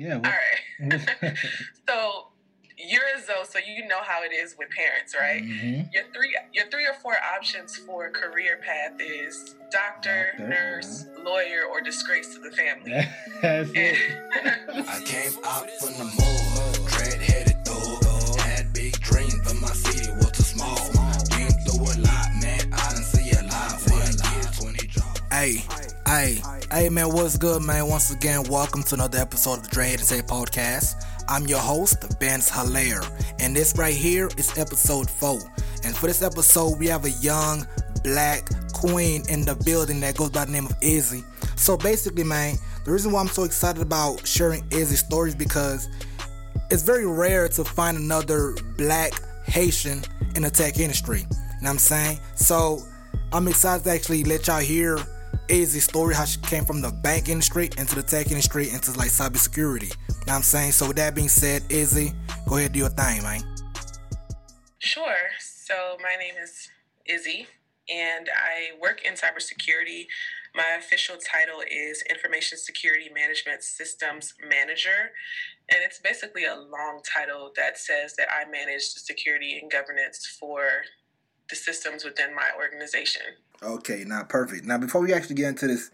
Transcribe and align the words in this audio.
Yeah. 0.00 0.14
All 0.14 0.22
right. 0.22 0.98
so 1.88 2.28
you're 2.78 3.02
a 3.16 3.20
Zoe, 3.20 3.44
so 3.44 3.58
you 3.58 3.86
know 3.86 4.00
how 4.02 4.22
it 4.22 4.32
is 4.32 4.56
with 4.58 4.70
parents, 4.70 5.14
right? 5.14 5.42
Mm-hmm. 5.42 5.92
Your 5.92 6.04
three 6.14 6.34
your 6.54 6.66
three 6.70 6.86
or 6.86 6.94
four 6.94 7.16
options 7.36 7.76
for 7.76 8.06
a 8.06 8.10
career 8.10 8.58
path 8.64 8.98
is 8.98 9.56
doctor, 9.70 10.32
Doctor, 10.38 10.48
nurse, 10.48 11.04
lawyer, 11.22 11.64
or 11.70 11.82
disgrace 11.82 12.34
to 12.34 12.40
the 12.40 12.50
family. 12.50 12.92
That's 13.42 13.70
it. 13.74 13.96
I 14.88 15.02
came 15.04 15.32
out 15.44 15.70
from 15.70 15.92
the 15.98 16.04
mud, 16.16 16.88
dread 16.88 17.20
headed 17.20 17.62
thug. 17.66 18.40
Had 18.40 18.72
big 18.72 18.98
dreams, 19.00 19.34
but 19.44 19.56
my 19.60 19.68
city 19.68 20.10
was 20.12 20.30
too 20.30 20.42
small. 20.42 20.76
Been 21.28 21.52
through 21.64 21.84
a 21.84 21.94
lot, 22.00 22.28
man. 22.40 22.72
I 22.72 22.92
done 22.94 23.02
see 23.02 23.30
a 23.32 23.42
lot. 23.42 23.82
One 23.90 24.32
year, 24.32 24.50
20 24.58 24.86
jobs. 24.86 25.20
Hey, 25.30 25.62
hey, 26.10 26.42
hey, 26.72 26.88
man, 26.88 27.08
what's 27.12 27.36
good, 27.36 27.62
man? 27.62 27.86
Once 27.86 28.10
again, 28.10 28.42
welcome 28.50 28.82
to 28.82 28.96
another 28.96 29.18
episode 29.18 29.58
of 29.58 29.62
the 29.62 29.68
Dread 29.68 30.00
and 30.00 30.02
Say 30.02 30.20
podcast. 30.20 31.04
I'm 31.28 31.46
your 31.46 31.60
host, 31.60 32.18
Benz 32.18 32.50
Hilaire, 32.50 33.02
and 33.38 33.54
this 33.54 33.74
right 33.78 33.94
here 33.94 34.28
is 34.36 34.58
episode 34.58 35.08
4. 35.08 35.38
And 35.84 35.96
for 35.96 36.08
this 36.08 36.20
episode, 36.20 36.80
we 36.80 36.88
have 36.88 37.04
a 37.04 37.10
young 37.10 37.64
black 38.02 38.50
queen 38.72 39.22
in 39.28 39.42
the 39.42 39.54
building 39.54 40.00
that 40.00 40.16
goes 40.16 40.30
by 40.30 40.46
the 40.46 40.50
name 40.50 40.66
of 40.66 40.74
Izzy. 40.82 41.22
So 41.54 41.76
basically, 41.76 42.24
man, 42.24 42.56
the 42.84 42.90
reason 42.90 43.12
why 43.12 43.20
I'm 43.20 43.28
so 43.28 43.44
excited 43.44 43.80
about 43.80 44.26
sharing 44.26 44.66
Izzy's 44.72 44.98
stories 44.98 45.36
because 45.36 45.88
it's 46.72 46.82
very 46.82 47.06
rare 47.06 47.46
to 47.50 47.62
find 47.62 47.96
another 47.96 48.56
black 48.76 49.12
Haitian 49.44 50.02
in 50.34 50.42
the 50.42 50.50
tech 50.50 50.80
industry. 50.80 51.20
You 51.20 51.26
know 51.28 51.36
what 51.60 51.70
I'm 51.70 51.78
saying? 51.78 52.18
So 52.34 52.80
I'm 53.32 53.46
excited 53.46 53.84
to 53.84 53.90
actually 53.90 54.24
let 54.24 54.48
y'all 54.48 54.58
hear 54.58 54.98
Izzy's 55.50 55.84
story, 55.84 56.14
how 56.14 56.24
she 56.24 56.40
came 56.42 56.64
from 56.64 56.80
the 56.80 56.90
bank 57.02 57.28
industry 57.28 57.70
into 57.76 57.96
the 57.96 58.02
tech 58.04 58.30
industry 58.30 58.70
into 58.70 58.92
like 58.92 59.10
cybersecurity. 59.10 59.82
You 59.82 59.88
know 59.88 60.16
what 60.26 60.32
I'm 60.34 60.42
saying? 60.42 60.72
So 60.72 60.86
with 60.86 60.96
that 60.96 61.14
being 61.14 61.28
said, 61.28 61.64
Izzy, 61.68 62.12
go 62.48 62.56
ahead 62.56 62.72
do 62.72 62.78
your 62.78 62.88
thing, 62.90 63.22
man. 63.24 63.42
Sure. 64.78 65.16
So 65.40 65.96
my 66.02 66.16
name 66.16 66.34
is 66.40 66.68
Izzy, 67.04 67.48
and 67.92 68.28
I 68.32 68.78
work 68.80 69.02
in 69.04 69.14
cybersecurity. 69.14 70.06
My 70.54 70.76
official 70.78 71.16
title 71.16 71.62
is 71.68 72.02
Information 72.08 72.56
Security 72.56 73.10
Management 73.12 73.64
Systems 73.64 74.34
Manager, 74.48 75.10
and 75.68 75.80
it's 75.84 75.98
basically 75.98 76.44
a 76.44 76.54
long 76.54 77.00
title 77.02 77.50
that 77.56 77.76
says 77.76 78.14
that 78.16 78.28
I 78.30 78.48
manage 78.48 78.94
the 78.94 79.00
security 79.00 79.58
and 79.60 79.70
governance 79.70 80.26
for 80.26 80.62
the 81.48 81.56
systems 81.56 82.04
within 82.04 82.34
my 82.34 82.50
organization. 82.56 83.22
Okay, 83.62 84.04
now 84.06 84.22
perfect. 84.24 84.64
Now 84.64 84.78
before 84.78 85.00
we 85.00 85.12
actually 85.12 85.36
get 85.36 85.48
into 85.48 85.66
this 85.66 85.90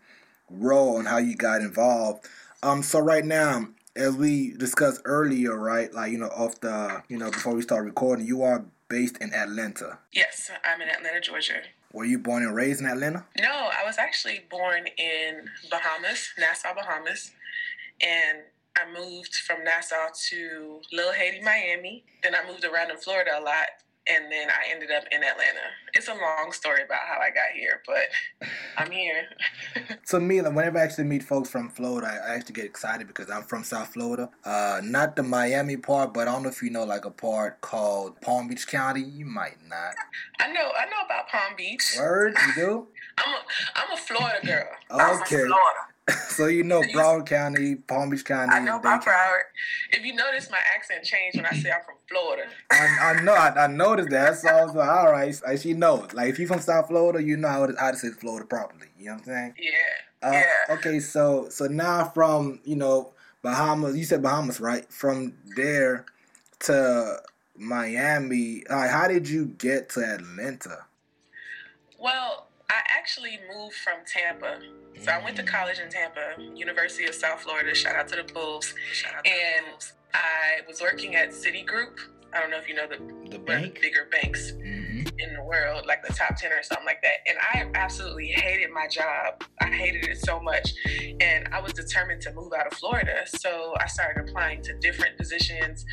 role 0.51 0.99
and 0.99 1.09
how 1.09 1.19
you 1.19 1.35
got 1.37 1.61
involved, 1.61 2.27
um, 2.63 2.83
so 2.83 2.99
right 3.01 3.25
now, 3.25 3.69
as 3.95 4.15
we 4.15 4.53
discussed 4.53 5.01
earlier, 5.05 5.57
right, 5.57 5.93
like 5.93 6.13
you 6.13 6.19
know, 6.19 6.29
off 6.29 6.61
the 6.61 7.03
you 7.09 7.19
know 7.19 7.31
before 7.31 7.55
we 7.55 7.63
start 7.63 7.85
recording, 7.85 8.27
you 8.27 8.43
are 8.43 8.65
based 8.89 9.19
in 9.19 9.35
Atlanta. 9.35 9.99
Yes, 10.13 10.51
I'm 10.65 10.81
in 10.81 10.89
Atlanta, 10.89 11.21
Georgia. 11.21 11.63
Were 11.93 12.05
you 12.05 12.19
born 12.19 12.43
and 12.43 12.55
raised 12.55 12.81
in 12.81 12.87
Atlanta? 12.87 13.25
No, 13.41 13.71
I 13.73 13.85
was 13.85 13.97
actually 13.99 14.45
born 14.51 14.87
in 14.99 15.49
Bahamas, 15.71 16.29
Nassau, 16.39 16.75
Bahamas, 16.75 17.33
and 18.01 18.39
I 18.77 18.85
moved 18.93 19.35
from 19.35 19.65
Nassau 19.65 20.09
to 20.29 20.81
Little 20.93 21.13
Haiti, 21.13 21.41
Miami. 21.43 22.05
Then 22.23 22.35
I 22.35 22.47
moved 22.47 22.65
around 22.65 22.91
in 22.91 22.99
Florida 22.99 23.39
a 23.39 23.41
lot, 23.41 23.69
and 24.09 24.31
then 24.31 24.49
I 24.49 24.71
ended 24.73 24.91
up 24.91 25.05
in 25.11 25.19
Atlanta. 25.23 25.61
It's 25.95 26.09
a 26.09 26.15
long 26.15 26.53
story 26.53 26.83
about 26.85 27.01
how 27.07 27.19
I 27.21 27.31
got 27.31 27.51
here, 27.55 27.83
but 27.87 28.49
I'm 28.77 28.91
here. 28.91 29.25
so 30.05 30.21
me, 30.21 30.41
whenever 30.41 30.79
I 30.79 30.83
actually 30.83 31.05
meet 31.05 31.23
folks 31.23 31.49
from 31.51 31.69
Florida, 31.71 32.07
I 32.09 32.35
actually 32.35 32.55
get 32.55 32.65
excited 32.65 33.07
because 33.09 33.31
I'm 33.31 33.43
from 33.43 33.65
South 33.65 33.89
Florida. 33.93 34.31
Uh, 34.45 34.81
not 34.85 35.17
the 35.17 35.23
Miami 35.23 35.77
part, 35.77 36.15
but 36.15 36.29
I 36.29 36.33
don't 36.33 36.43
know 36.43 36.49
if 36.49 36.63
you 36.63 36.71
know 36.71 36.85
like 36.85 37.05
a 37.05 37.11
part 37.11 37.61
called 37.61 38.21
Palm 38.21 38.49
Beach 38.49 38.67
County. 38.67 39.03
You 39.03 39.27
might 39.27 39.57
not. 39.67 39.95
I 40.41 40.53
know, 40.53 40.71
I 40.79 40.87
know 40.87 41.05
about 41.05 41.29
Palm 41.29 41.55
Beach. 41.57 41.97
Word, 41.99 42.35
you 42.49 42.55
do? 42.55 42.87
I'm 43.19 43.35
a, 43.35 43.39
I'm 43.77 43.93
a 43.93 43.97
Florida 43.97 44.47
girl. 44.47 44.69
I'm 44.91 45.15
from 45.17 45.23
Okay. 45.23 45.37
Florida. 45.37 45.81
so 46.29 46.47
you 46.47 46.63
know 46.63 46.83
Broward 46.83 47.27
County, 47.27 47.75
Palm 47.75 48.11
Beach 48.11 48.25
County, 48.25 48.53
I 48.53 48.61
know 48.61 48.75
and 48.75 48.83
Dade 48.83 48.93
about 48.93 49.05
County. 49.05 49.17
Broward. 49.17 49.43
If 49.91 50.05
you 50.05 50.15
notice, 50.15 50.51
my 50.51 50.61
accent 50.75 51.05
changed 51.05 51.37
when 51.37 51.47
I 51.47 51.51
say 51.51 51.71
I'm 51.71 51.83
from 51.85 51.97
Florida. 52.09 52.49
I, 52.71 52.99
I 53.01 53.23
know, 53.23 53.35
I, 53.35 53.65
I 53.65 53.67
noticed 53.67 54.11
that. 54.11 54.37
So 54.37 54.49
I 54.49 54.65
was 54.65 54.75
like, 54.75 54.89
all 54.89 55.11
right, 55.11 55.35
like, 55.45 55.61
she 55.61 55.73
knows. 55.73 56.13
Like, 56.13 56.31
if 56.31 56.39
you 56.39 56.47
from 56.47 56.61
South 56.61 56.89
Florida, 56.89 57.23
you 57.23 57.37
know 57.37 57.49
how 57.49 57.67
to, 57.67 57.75
how 57.79 57.91
to 57.91 57.97
say 57.97 58.11
Florida 58.11 58.47
properly. 58.47 58.87
You 58.99 59.07
know 59.07 59.13
what 59.13 59.21
I'm 59.21 59.25
saying? 59.25 59.55
Yeah. 59.59 60.29
Uh, 60.29 60.33
yeah. 60.33 60.75
Okay, 60.75 61.01
so 61.01 61.49
so 61.49 61.67
now 61.67 62.05
from 62.05 62.61
you 62.65 62.77
know 62.77 63.13
Bahamas, 63.43 63.97
you 63.97 64.05
said 64.05 64.23
Bahamas, 64.23 64.61
right? 64.61 64.91
From 64.93 65.35
there 65.57 66.07
to 66.61 67.17
Miami, 67.57 68.63
how 68.69 69.09
did 69.09 69.29
you 69.29 69.47
get 69.47 69.89
to 69.91 70.05
Atlanta? 70.05 70.85
Well, 71.99 72.46
I 72.69 72.81
actually 72.89 73.39
moved 73.55 73.77
from 73.77 73.99
Tampa. 74.07 74.59
So 75.01 75.13
I 75.13 75.23
went 75.23 75.37
to 75.37 75.43
college 75.43 75.79
in 75.79 75.89
Tampa, 75.89 76.35
University 76.55 77.07
of 77.07 77.15
South 77.15 77.41
Florida. 77.41 77.75
Shout 77.75 77.95
out 77.95 78.09
to 78.09 78.17
the 78.17 78.33
Bulls. 78.33 78.75
And 79.25 79.67
I 80.15 80.61
was 80.67 80.81
working 80.81 81.15
at 81.15 81.31
Citigroup. 81.31 81.99
I 82.33 82.41
don't 82.41 82.51
know 82.51 82.59
if 82.59 82.69
you 82.69 82.75
know 82.75 82.87
the 82.89 82.99
The 83.31 83.39
the 83.39 83.81
bigger 83.81 84.09
banks 84.11 84.53
Mm-hmm. 84.53 84.76
In 85.27 85.35
the 85.35 85.43
world, 85.43 85.87
like 85.87 86.07
the 86.07 86.13
top 86.13 86.37
10 86.37 86.53
or 86.53 86.63
something 86.63 86.87
like 86.87 87.03
that. 87.03 87.19
And 87.27 87.39
I 87.39 87.79
absolutely 87.79 88.29
hated 88.29 88.71
my 88.71 88.87
job. 88.89 89.45
I 89.61 89.67
hated 89.67 90.05
it 90.09 90.19
so 90.19 90.41
much. 90.41 90.73
And 91.21 91.49
I 91.53 91.61
was 91.61 91.73
determined 91.73 92.23
to 92.23 92.33
move 92.33 92.53
out 92.53 92.67
of 92.67 92.75
Florida. 92.75 93.25
So 93.27 93.75
I 93.79 93.87
started 93.87 94.29
applying 94.29 94.63
to 94.63 94.79
different 94.79 95.17
positions. 95.17 95.85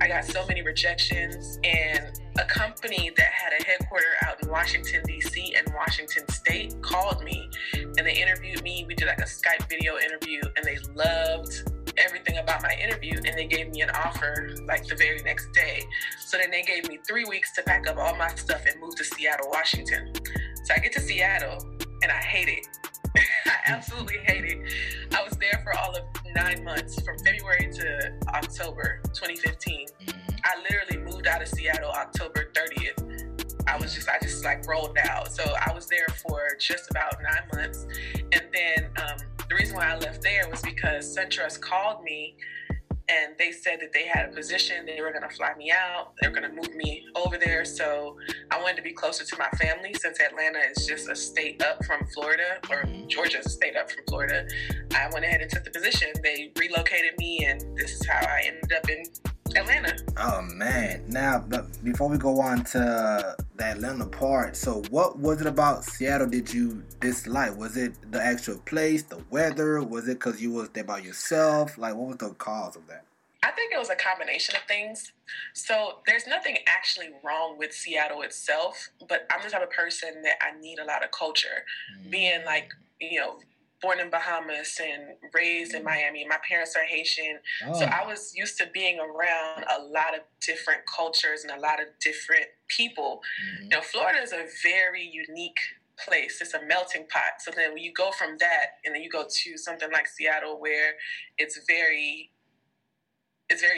I 0.00 0.08
got 0.08 0.24
so 0.24 0.46
many 0.46 0.62
rejections. 0.62 1.58
And 1.64 2.20
a 2.38 2.44
company 2.44 3.10
that 3.16 3.26
had 3.26 3.52
a 3.60 3.64
headquarter 3.64 4.16
out 4.26 4.42
in 4.42 4.48
Washington, 4.48 5.02
D.C. 5.06 5.54
and 5.56 5.72
Washington 5.74 6.28
State 6.28 6.80
called 6.82 7.22
me 7.22 7.50
and 7.74 8.06
they 8.06 8.14
interviewed 8.14 8.62
me. 8.62 8.84
We 8.86 8.94
did 8.94 9.08
like 9.08 9.18
a 9.18 9.24
Skype 9.24 9.68
video 9.68 9.98
interview 9.98 10.40
and 10.56 10.64
they 10.64 10.78
loved 10.94 11.70
everything 12.04 12.38
about 12.38 12.62
my 12.62 12.74
interview 12.82 13.14
and 13.14 13.36
they 13.36 13.46
gave 13.46 13.70
me 13.70 13.82
an 13.82 13.90
offer 13.90 14.50
like 14.66 14.86
the 14.86 14.94
very 14.94 15.22
next 15.22 15.52
day. 15.52 15.84
So 16.18 16.38
then 16.38 16.50
they 16.50 16.62
gave 16.62 16.88
me 16.88 16.98
three 17.06 17.24
weeks 17.24 17.52
to 17.54 17.62
pack 17.62 17.88
up 17.88 17.96
all 17.96 18.16
my 18.16 18.28
stuff 18.34 18.62
and 18.70 18.80
move 18.80 18.96
to 18.96 19.04
Seattle, 19.04 19.48
Washington. 19.50 20.12
So 20.64 20.74
I 20.74 20.78
get 20.78 20.92
to 20.92 21.00
Seattle 21.00 21.58
and 22.02 22.10
I 22.10 22.22
hate 22.22 22.48
it. 22.48 22.66
I 23.46 23.56
absolutely 23.66 24.18
hate 24.24 24.44
it. 24.44 24.72
I 25.14 25.22
was 25.22 25.36
there 25.38 25.60
for 25.64 25.76
all 25.78 25.94
of 25.96 26.02
nine 26.34 26.64
months 26.64 27.00
from 27.02 27.18
February 27.18 27.70
to 27.72 28.12
October 28.28 29.00
2015. 29.14 29.86
I 30.44 30.62
literally 30.62 31.04
moved 31.04 31.26
out 31.26 31.42
of 31.42 31.48
Seattle 31.48 31.90
October 31.90 32.50
30th. 32.54 33.66
I 33.66 33.78
was 33.78 33.94
just, 33.94 34.08
I 34.08 34.18
just 34.22 34.44
like 34.44 34.66
rolled 34.66 34.96
out. 34.98 35.32
So 35.32 35.42
I 35.44 35.72
was 35.72 35.86
there 35.86 36.08
for 36.08 36.56
just 36.58 36.90
about 36.90 37.14
nine 37.22 37.48
months. 37.54 37.86
And 38.32 38.42
then 38.52 38.90
um, 38.96 39.18
the 39.50 39.56
reason 39.56 39.76
why 39.76 39.90
I 39.90 39.98
left 39.98 40.22
there 40.22 40.48
was 40.48 40.62
because 40.62 41.16
SunTrust 41.16 41.60
called 41.60 42.04
me 42.04 42.36
and 43.08 43.34
they 43.36 43.50
said 43.50 43.80
that 43.80 43.92
they 43.92 44.06
had 44.06 44.28
a 44.30 44.32
position. 44.32 44.86
They 44.86 45.00
were 45.00 45.10
going 45.10 45.28
to 45.28 45.34
fly 45.34 45.52
me 45.58 45.72
out. 45.72 46.12
They 46.20 46.28
were 46.28 46.34
going 46.34 46.48
to 46.48 46.54
move 46.54 46.72
me 46.76 47.04
over 47.16 47.36
there. 47.36 47.64
So 47.64 48.16
I 48.52 48.62
wanted 48.62 48.76
to 48.76 48.82
be 48.82 48.92
closer 48.92 49.24
to 49.24 49.36
my 49.36 49.48
family 49.58 49.92
since 49.94 50.20
Atlanta 50.20 50.60
is 50.60 50.86
just 50.86 51.08
a 51.08 51.16
state 51.16 51.60
up 51.60 51.84
from 51.84 52.06
Florida, 52.14 52.60
or 52.70 52.84
Georgia 53.08 53.40
is 53.40 53.46
a 53.46 53.50
state 53.50 53.76
up 53.76 53.90
from 53.90 54.04
Florida. 54.06 54.46
I 54.94 55.10
went 55.12 55.24
ahead 55.24 55.40
and 55.40 55.50
took 55.50 55.64
the 55.64 55.72
position. 55.72 56.10
They 56.22 56.52
relocated 56.56 57.18
me, 57.18 57.44
and 57.44 57.76
this 57.76 57.94
is 57.94 58.06
how 58.06 58.24
I 58.24 58.42
ended 58.46 58.72
up 58.72 58.88
in 58.88 59.02
Atlanta. 59.56 59.96
Oh 60.16 60.42
man! 60.42 61.04
Now, 61.08 61.44
but 61.46 61.82
before 61.82 62.08
we 62.08 62.18
go 62.18 62.40
on 62.40 62.64
to 62.64 63.36
the 63.56 63.64
Atlanta 63.64 64.06
part, 64.06 64.56
so 64.56 64.82
what 64.90 65.18
was 65.18 65.40
it 65.40 65.46
about 65.46 65.84
Seattle 65.84 66.28
did 66.28 66.52
you 66.52 66.82
dislike? 67.00 67.56
Was 67.56 67.76
it 67.76 67.94
the 68.12 68.22
actual 68.22 68.58
place, 68.58 69.02
the 69.02 69.22
weather? 69.30 69.82
Was 69.82 70.08
it 70.08 70.14
because 70.14 70.40
you 70.40 70.52
was 70.52 70.68
there 70.70 70.84
by 70.84 70.98
yourself? 70.98 71.78
Like, 71.78 71.94
what 71.94 72.08
was 72.08 72.16
the 72.18 72.30
cause 72.34 72.76
of 72.76 72.86
that? 72.88 73.04
I 73.42 73.50
think 73.52 73.72
it 73.72 73.78
was 73.78 73.90
a 73.90 73.96
combination 73.96 74.54
of 74.54 74.62
things. 74.68 75.12
So 75.54 75.98
there's 76.06 76.26
nothing 76.26 76.58
actually 76.66 77.08
wrong 77.24 77.56
with 77.58 77.72
Seattle 77.72 78.22
itself, 78.22 78.90
but 79.08 79.26
I'm 79.30 79.42
the 79.42 79.48
type 79.48 79.62
of 79.62 79.70
person 79.70 80.22
that 80.22 80.36
I 80.40 80.58
need 80.60 80.78
a 80.78 80.84
lot 80.84 81.02
of 81.02 81.10
culture. 81.10 81.64
Mm. 81.98 82.10
Being 82.10 82.44
like, 82.44 82.70
you 83.00 83.18
know, 83.18 83.38
born 83.80 83.98
in 84.00 84.10
Bahamas 84.10 84.78
and 84.82 85.16
raised 85.32 85.74
in 85.74 85.82
Miami, 85.84 86.26
my 86.26 86.38
parents 86.46 86.76
are 86.76 86.84
Haitian. 86.84 87.38
Oh, 87.66 87.72
So 87.78 87.84
I 87.86 88.06
was 88.06 88.34
used 88.34 88.58
to 88.58 88.66
being 88.72 88.98
around 89.00 89.64
a 89.76 89.82
lot 89.82 90.14
of 90.14 90.20
different 90.40 90.80
cultures 90.86 91.44
and 91.44 91.50
a 91.56 91.60
lot 91.60 91.80
of 91.80 91.86
different 92.00 92.46
people. 92.68 93.22
mhm. 93.42 93.62
You 93.64 93.68
know, 93.70 93.80
Florida 93.80 94.20
is 94.22 94.32
a 94.32 94.46
very 94.62 95.02
unique 95.02 95.58
place. 95.96 96.40
It's 96.40 96.54
a 96.54 96.62
melting 96.62 97.06
pot. 97.08 97.40
So 97.40 97.50
then 97.50 97.72
when 97.74 97.82
you 97.82 97.92
go 97.92 98.10
from 98.12 98.38
that 98.38 98.78
and 98.84 98.94
then 98.94 99.02
you 99.02 99.10
go 99.10 99.24
to 99.28 99.58
something 99.58 99.90
like 99.92 100.06
Seattle 100.06 100.58
where 100.60 100.94
it's 101.38 101.58
very 101.66 102.30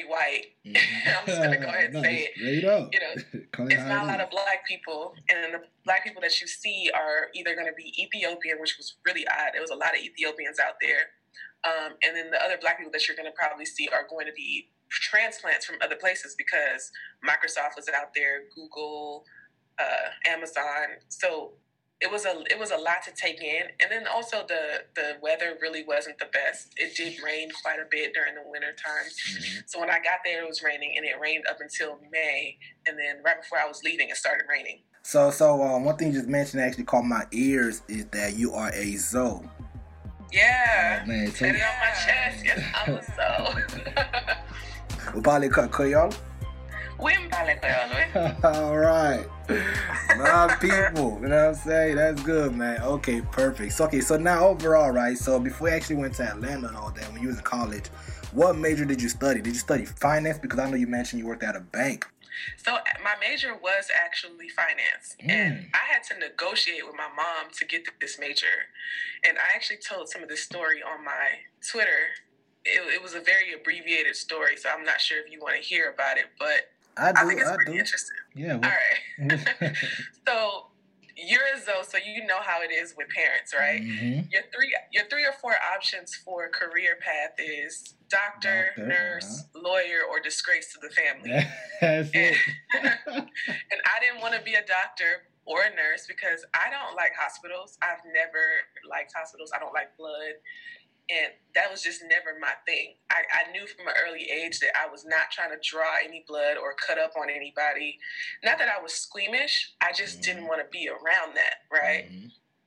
very 0.02 0.10
white. 0.10 0.46
I'm 0.66 1.26
just 1.26 1.42
gonna 1.42 1.58
go 1.58 1.66
ahead 1.66 1.84
and 1.84 1.94
No, 1.94 2.02
say 2.02 2.28
it. 2.34 2.64
Up. 2.64 2.90
You 2.92 3.00
know, 3.00 3.66
It's 3.70 3.82
not 3.82 4.04
a 4.04 4.06
lot 4.06 4.20
of 4.20 4.30
black 4.30 4.66
people, 4.66 5.14
and 5.28 5.54
the 5.54 5.60
black 5.84 6.04
people 6.04 6.22
that 6.22 6.40
you 6.40 6.46
see 6.46 6.90
are 6.94 7.28
either 7.34 7.54
going 7.54 7.66
to 7.66 7.72
be 7.76 7.92
Ethiopian, 8.02 8.58
which 8.60 8.76
was 8.76 8.96
really 9.06 9.26
odd. 9.28 9.50
There 9.52 9.60
was 9.62 9.70
a 9.70 9.76
lot 9.76 9.94
of 9.94 10.00
Ethiopians 10.00 10.58
out 10.58 10.74
there, 10.80 11.10
Um, 11.64 11.92
and 12.02 12.16
then 12.16 12.30
the 12.30 12.42
other 12.42 12.58
black 12.60 12.78
people 12.78 12.92
that 12.92 13.06
you're 13.06 13.16
going 13.16 13.30
to 13.30 13.36
probably 13.36 13.64
see 13.66 13.88
are 13.88 14.06
going 14.08 14.26
to 14.26 14.32
be 14.32 14.70
transplants 14.90 15.64
from 15.64 15.76
other 15.82 15.96
places 15.96 16.34
because 16.36 16.90
Microsoft 17.24 17.76
was 17.76 17.88
out 17.88 18.12
there, 18.14 18.42
Google, 18.54 19.24
uh, 19.78 20.10
Amazon. 20.28 21.00
So 21.08 21.52
it 22.02 22.10
was 22.10 22.26
a 22.26 22.42
it 22.50 22.58
was 22.58 22.72
a 22.72 22.76
lot 22.76 23.02
to 23.04 23.12
take 23.12 23.40
in, 23.40 23.62
and 23.80 23.90
then 23.90 24.06
also 24.12 24.44
the 24.48 24.82
the 24.94 25.16
weather 25.22 25.56
really 25.62 25.84
wasn't 25.84 26.18
the 26.18 26.26
best. 26.26 26.74
It 26.76 26.96
did 26.96 27.22
rain 27.24 27.48
quite 27.62 27.78
a 27.78 27.86
bit 27.88 28.12
during 28.12 28.34
the 28.34 28.42
winter 28.44 28.72
time. 28.72 29.06
Mm-hmm. 29.06 29.60
So 29.66 29.78
when 29.78 29.88
I 29.88 29.98
got 29.98 30.18
there, 30.24 30.42
it 30.42 30.48
was 30.48 30.62
raining, 30.62 30.94
and 30.96 31.06
it 31.06 31.20
rained 31.20 31.44
up 31.48 31.58
until 31.60 31.98
May, 32.10 32.58
and 32.86 32.98
then 32.98 33.22
right 33.24 33.40
before 33.40 33.58
I 33.58 33.66
was 33.66 33.82
leaving, 33.84 34.10
it 34.10 34.16
started 34.16 34.46
raining. 34.50 34.80
So 35.02 35.30
so 35.30 35.62
um, 35.62 35.84
one 35.84 35.96
thing 35.96 36.08
you 36.08 36.14
just 36.14 36.28
mentioned 36.28 36.60
actually 36.60 36.84
caught 36.84 37.04
my 37.04 37.24
ears 37.30 37.82
is 37.88 38.06
that 38.06 38.36
you 38.36 38.52
are 38.52 38.72
a 38.74 38.96
Zoe. 38.96 39.48
Yeah, 40.32 41.02
oh, 41.04 41.06
man, 41.06 41.30
so 41.30 41.44
it 41.44 41.50
on 41.50 41.54
my 41.54 41.92
chest. 42.04 42.44
Yes, 42.44 42.64
I'm 42.74 42.94
a 42.94 43.02
Zoe. 43.04 43.62
Upale 45.20 45.50
Creole. 47.02 48.36
All 48.44 48.78
right. 48.78 49.26
My 50.16 50.56
people. 50.60 51.18
You 51.20 51.28
know 51.28 51.46
what 51.46 51.48
I'm 51.48 51.54
saying? 51.54 51.96
That's 51.96 52.22
good, 52.22 52.54
man. 52.54 52.80
Okay, 52.82 53.20
perfect. 53.20 53.72
So, 53.72 53.84
okay, 53.84 54.00
so 54.00 54.16
now 54.16 54.48
overall, 54.48 54.90
right? 54.90 55.16
So 55.16 55.38
before 55.38 55.68
you 55.68 55.74
actually 55.74 55.96
went 55.96 56.14
to 56.14 56.24
Atlanta 56.24 56.68
and 56.68 56.76
all 56.76 56.90
that, 56.90 57.12
when 57.12 57.22
you 57.22 57.28
was 57.28 57.38
in 57.38 57.44
college, 57.44 57.88
what 58.32 58.56
major 58.56 58.84
did 58.84 59.00
you 59.00 59.08
study? 59.08 59.40
Did 59.40 59.54
you 59.54 59.60
study 59.60 59.84
finance? 59.84 60.38
Because 60.38 60.58
I 60.58 60.68
know 60.70 60.76
you 60.76 60.86
mentioned 60.86 61.20
you 61.20 61.26
worked 61.26 61.42
at 61.42 61.56
a 61.56 61.60
bank. 61.60 62.06
So 62.56 62.78
my 63.04 63.14
major 63.20 63.54
was 63.54 63.88
actually 63.94 64.48
finance, 64.48 65.16
mm. 65.22 65.30
and 65.30 65.66
I 65.74 65.92
had 65.92 66.02
to 66.04 66.18
negotiate 66.18 66.84
with 66.86 66.96
my 66.96 67.08
mom 67.14 67.52
to 67.58 67.64
get 67.66 67.86
this 68.00 68.18
major. 68.18 68.70
And 69.22 69.36
I 69.36 69.54
actually 69.54 69.78
told 69.86 70.08
some 70.08 70.22
of 70.22 70.30
this 70.30 70.42
story 70.42 70.82
on 70.82 71.04
my 71.04 71.44
Twitter. 71.70 72.16
It, 72.64 72.80
it 72.94 73.02
was 73.02 73.14
a 73.14 73.20
very 73.20 73.52
abbreviated 73.52 74.16
story, 74.16 74.56
so 74.56 74.70
I'm 74.70 74.84
not 74.84 75.00
sure 75.00 75.18
if 75.20 75.30
you 75.30 75.40
want 75.40 75.56
to 75.56 75.62
hear 75.62 75.90
about 75.90 76.16
it. 76.16 76.26
But 76.38 76.71
I, 76.96 77.12
do, 77.12 77.18
I 77.18 77.24
think 77.26 77.40
it's 77.40 77.50
I 77.50 77.54
pretty 77.54 77.72
do. 77.72 77.78
interesting. 77.78 78.16
Yeah. 78.34 78.56
Well. 78.56 78.70
All 78.70 79.28
right. 79.30 79.76
so 80.26 80.66
you're 81.16 81.40
a 81.54 81.60
Zoe, 81.60 81.84
so 81.84 81.98
you 81.98 82.26
know 82.26 82.40
how 82.40 82.62
it 82.62 82.72
is 82.72 82.94
with 82.96 83.08
parents, 83.08 83.54
right? 83.54 83.80
Mm-hmm. 83.80 84.30
Your 84.30 84.42
three, 84.54 84.74
your 84.90 85.04
three 85.08 85.24
or 85.24 85.32
four 85.32 85.54
options 85.74 86.14
for 86.14 86.48
career 86.48 86.98
path 87.00 87.34
is 87.38 87.94
doctor, 88.08 88.72
doctor 88.76 88.86
nurse, 88.86 89.44
uh-huh. 89.54 89.68
lawyer, 89.68 90.00
or 90.10 90.20
disgrace 90.20 90.72
to 90.72 90.78
the 90.80 90.92
family. 90.92 91.30
That's 91.80 92.10
and, 92.14 92.36
it. 92.36 92.36
and 93.06 93.80
I 93.84 94.00
didn't 94.00 94.20
want 94.20 94.34
to 94.34 94.42
be 94.42 94.54
a 94.54 94.64
doctor 94.64 95.28
or 95.44 95.62
a 95.62 95.70
nurse 95.70 96.06
because 96.06 96.44
I 96.54 96.70
don't 96.70 96.96
like 96.96 97.12
hospitals. 97.18 97.78
I've 97.82 98.02
never 98.06 98.42
liked 98.88 99.12
hospitals. 99.14 99.50
I 99.54 99.58
don't 99.58 99.74
like 99.74 99.96
blood 99.96 100.38
and 101.10 101.32
that 101.54 101.70
was 101.70 101.82
just 101.82 102.02
never 102.02 102.38
my 102.40 102.52
thing. 102.66 102.94
I, 103.10 103.22
I, 103.32 103.50
knew 103.52 103.66
from 103.66 103.88
an 103.88 103.94
early 104.06 104.28
age 104.30 104.60
that 104.60 104.70
I 104.76 104.90
was 104.90 105.04
not 105.04 105.30
trying 105.30 105.50
to 105.50 105.58
draw 105.62 105.94
any 106.02 106.24
blood 106.26 106.56
or 106.56 106.74
cut 106.74 106.98
up 106.98 107.12
on 107.20 107.28
anybody. 107.28 107.98
Not 108.44 108.58
that 108.58 108.68
I 108.68 108.80
was 108.80 108.92
squeamish, 108.92 109.74
I 109.80 109.92
just 109.92 110.20
mm-hmm. 110.20 110.22
didn't 110.22 110.48
want 110.48 110.60
to 110.60 110.66
be 110.70 110.88
around 110.88 111.36
that, 111.36 111.66
right? 111.70 112.10
Mm-hmm. 112.10 112.26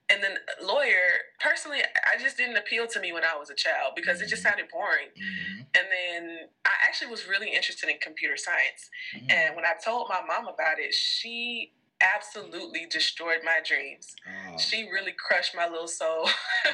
And 0.10 0.22
then 0.22 0.38
lawyer, 0.62 1.34
personally, 1.40 1.80
I 1.82 2.22
just 2.22 2.38
didn't 2.38 2.58
appeal 2.58 2.86
to 2.88 3.00
me 3.00 3.12
when 3.12 3.24
I 3.24 3.36
was 3.38 3.50
a 3.50 3.56
child 3.56 3.94
because 3.96 4.18
mm-hmm. 4.18 4.26
it 4.26 4.30
just 4.30 4.44
mm-hmm. 4.44 4.60
sounded 4.60 4.72
boring. 4.72 5.10
Mm-hmm. 5.18 5.62
And 5.62 5.86
then 5.90 6.38
I 6.66 6.72
actually 6.84 7.10
was 7.10 7.28
really 7.28 7.52
interested 7.54 7.90
in 7.90 7.98
computer 8.00 8.38
science. 8.38 8.90
Mm-hmm. 9.16 9.32
And 9.32 9.56
when 9.56 9.66
I 9.66 9.74
told 9.84 10.08
my 10.10 10.22
mom 10.28 10.48
about 10.48 10.78
it, 10.78 10.94
she 10.94 11.74
absolutely 12.16 12.86
destroyed 12.90 13.40
my 13.44 13.60
dreams. 13.66 14.16
Oh. 14.28 14.58
She 14.58 14.84
really 14.92 15.14
crushed 15.14 15.56
my 15.56 15.68
little 15.68 15.88
soul 15.88 16.28
oh, 16.68 16.72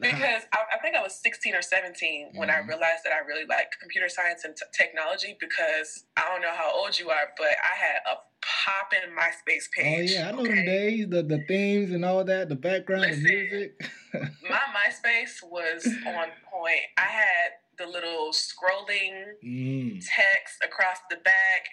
because 0.00 0.42
I, 0.52 0.58
I, 0.74 0.78
think 0.82 0.96
I 0.96 1.02
was 1.02 1.14
16 1.22 1.54
or 1.54 1.62
17 1.62 2.28
mm-hmm. 2.28 2.38
when 2.38 2.50
I 2.50 2.54
mm-hmm. 2.54 2.68
realized 2.68 3.04
that 3.04 3.12
I 3.12 3.26
really 3.26 3.46
liked 3.46 3.76
computer 3.80 4.08
science 4.08 4.44
and 4.44 4.56
t- 4.56 4.64
technology 4.72 5.36
because 5.40 6.04
I 6.16 6.28
don't 6.30 6.42
know 6.42 6.54
how 6.54 6.72
old 6.74 6.98
you 6.98 7.10
are, 7.10 7.28
but 7.36 7.46
I 7.46 7.76
had 7.76 8.00
a 8.10 8.16
popping 8.44 9.10
MySpace 9.16 9.68
oh, 9.78 9.82
page. 9.82 10.10
Oh 10.10 10.14
yeah, 10.14 10.28
I 10.28 10.32
know 10.32 10.40
okay? 10.40 10.54
the 10.54 10.66
days, 10.66 11.08
the 11.08 11.22
the 11.22 11.44
themes 11.46 11.90
and 11.92 12.04
all 12.04 12.24
that, 12.24 12.48
the 12.48 12.56
background, 12.56 13.02
Listen, 13.02 13.22
the 13.22 13.28
music. 13.30 13.90
my 14.48 14.60
MySpace 14.74 15.42
was 15.42 15.86
on 16.06 16.28
point. 16.50 16.84
I 16.96 17.02
had 17.02 17.52
the 17.78 17.86
little 17.86 18.30
scrolling 18.30 19.34
mm. 19.44 20.00
text 20.00 20.62
across 20.62 20.98
the 21.10 21.16
back 21.16 21.66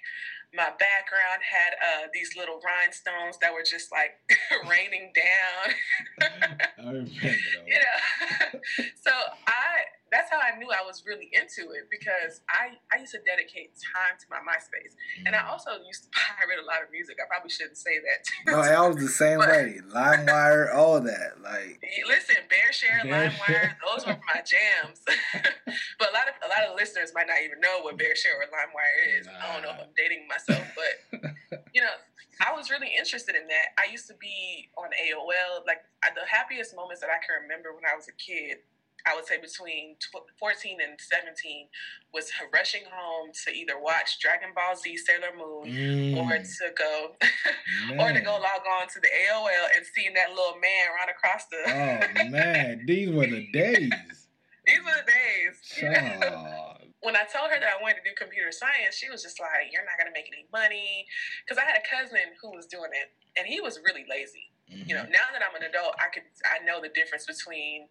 my 0.54 0.70
background 0.78 1.42
had 1.48 1.74
uh, 1.80 2.08
these 2.14 2.36
little 2.36 2.60
rhinestones 2.60 3.38
that 3.40 3.54
were 3.54 3.64
just 3.64 3.92
like 3.92 4.20
raining 4.70 5.14
down. 5.16 5.76
I 6.78 6.84
remember. 6.84 7.10
you 7.68 7.80
know, 7.80 8.60
so 9.02 9.12
I 9.48 9.88
that's 10.12 10.30
how 10.30 10.44
I 10.44 10.60
knew 10.60 10.68
I 10.68 10.84
was 10.86 11.04
really 11.08 11.32
into 11.32 11.72
it 11.72 11.88
because 11.88 12.44
I, 12.52 12.76
I 12.92 13.00
used 13.00 13.16
to 13.16 13.24
dedicate 13.24 13.72
time 13.80 14.20
to 14.20 14.26
my 14.28 14.44
MySpace. 14.44 15.00
And 15.26 15.32
I 15.34 15.48
mm. 15.48 15.52
also 15.56 15.72
used 15.88 16.04
to 16.04 16.10
pirate 16.14 16.60
a 16.60 16.68
lot 16.68 16.84
of 16.84 16.92
music. 16.92 17.16
I 17.16 17.26
probably 17.32 17.50
shouldn't 17.50 17.80
say 17.80 18.04
that. 18.04 18.28
no, 18.52 18.60
I 18.60 18.76
was 18.88 19.00
the 19.00 19.08
same 19.08 19.40
but, 19.44 19.50
way. 19.50 19.80
LimeWire, 19.88 20.76
all 20.76 21.00
that. 21.00 21.40
Like 21.40 21.80
listen, 22.08 22.44
BearShare, 22.52 23.08
LimeWire, 23.08 23.80
those 23.80 24.06
were 24.06 24.20
my 24.28 24.44
jams. 24.44 25.00
but 25.98 26.08
a 26.12 26.14
lot 26.14 26.28
of 26.28 26.36
a 26.44 26.50
lot 26.52 26.68
of 26.68 26.76
listeners 26.76 27.16
might 27.16 27.28
not 27.32 27.40
even 27.40 27.64
know 27.64 27.80
what 27.82 27.96
BearShare 27.96 28.36
or 28.36 28.52
LimeWire 28.52 29.20
is. 29.20 29.26
Nah. 29.28 29.34
I 29.40 29.54
don't 29.54 29.64
know 29.64 29.72
if 29.72 29.80
I'm 29.80 29.96
dating 29.96 30.28
myself, 30.28 30.68
but 30.76 31.32
you 31.74 31.80
know, 31.80 31.96
I 32.44 32.52
was 32.52 32.70
really 32.70 32.92
interested 32.98 33.36
in 33.36 33.48
that. 33.48 33.80
I 33.80 33.90
used 33.92 34.08
to 34.08 34.16
be 34.20 34.70
on 34.78 34.92
AOL. 34.92 35.64
Like 35.66 35.88
the 36.04 36.28
happiest 36.28 36.76
moments 36.76 37.00
that 37.00 37.10
I 37.10 37.24
can 37.24 37.48
remember 37.48 37.72
when 37.72 37.88
I 37.88 37.96
was 37.96 38.08
a 38.12 38.16
kid 38.20 38.60
I 39.06 39.16
would 39.16 39.26
say 39.26 39.40
between 39.40 39.96
14 40.40 40.78
and 40.82 41.00
17 41.00 41.68
was 42.14 42.32
rushing 42.54 42.84
home 42.92 43.32
to 43.46 43.52
either 43.52 43.80
watch 43.80 44.20
Dragon 44.20 44.50
Ball 44.56 44.76
Z 44.76 44.98
Sailor 44.98 45.34
Moon 45.38 45.66
mm. 45.66 46.18
or 46.22 46.38
to 46.38 46.74
go 46.78 47.16
or 48.00 48.14
to 48.14 48.22
go 48.22 48.34
log 48.34 48.64
on 48.80 48.88
to 48.90 49.00
the 49.00 49.10
AOL 49.10 49.76
and 49.76 49.86
seeing 49.96 50.14
that 50.14 50.30
little 50.30 50.60
man 50.62 50.86
run 50.98 51.10
across 51.10 51.46
the 51.50 51.62
Oh 51.68 52.30
man, 52.30 52.84
these 52.88 53.10
were 53.10 53.28
the 53.28 53.48
days. 53.52 53.92
these 54.66 54.80
were 54.84 54.98
the 55.00 55.12
days. 55.12 55.58
when 57.02 57.16
I 57.16 57.26
told 57.26 57.50
her 57.50 57.60
that 57.60 57.70
I 57.80 57.82
wanted 57.82 58.04
to 58.04 58.10
do 58.10 58.16
computer 58.16 58.52
science, 58.52 58.96
she 58.96 59.10
was 59.10 59.24
just 59.24 59.40
like, 59.40 59.74
"You're 59.74 59.86
not 59.86 59.98
going 59.98 60.08
to 60.08 60.14
make 60.14 60.30
any 60.30 60.46
money." 60.52 61.08
Cuz 61.48 61.58
I 61.58 61.66
had 61.66 61.78
a 61.78 61.86
cousin 61.88 62.38
who 62.42 62.52
was 62.52 62.68
doing 62.68 62.92
it 62.94 63.12
and 63.38 63.48
he 63.48 63.62
was 63.62 63.80
really 63.86 64.06
lazy. 64.10 64.52
Mm-hmm. 64.72 64.88
You 64.88 64.96
know, 64.96 65.04
mm-hmm. 65.04 65.12
now 65.12 65.28
that 65.34 65.42
I'm 65.44 65.56
an 65.56 65.64
adult, 65.68 65.96
I 66.00 66.08
could 66.14 66.24
I 66.46 66.64
know 66.64 66.82
the 66.82 66.90
difference 66.90 67.26
between 67.26 67.88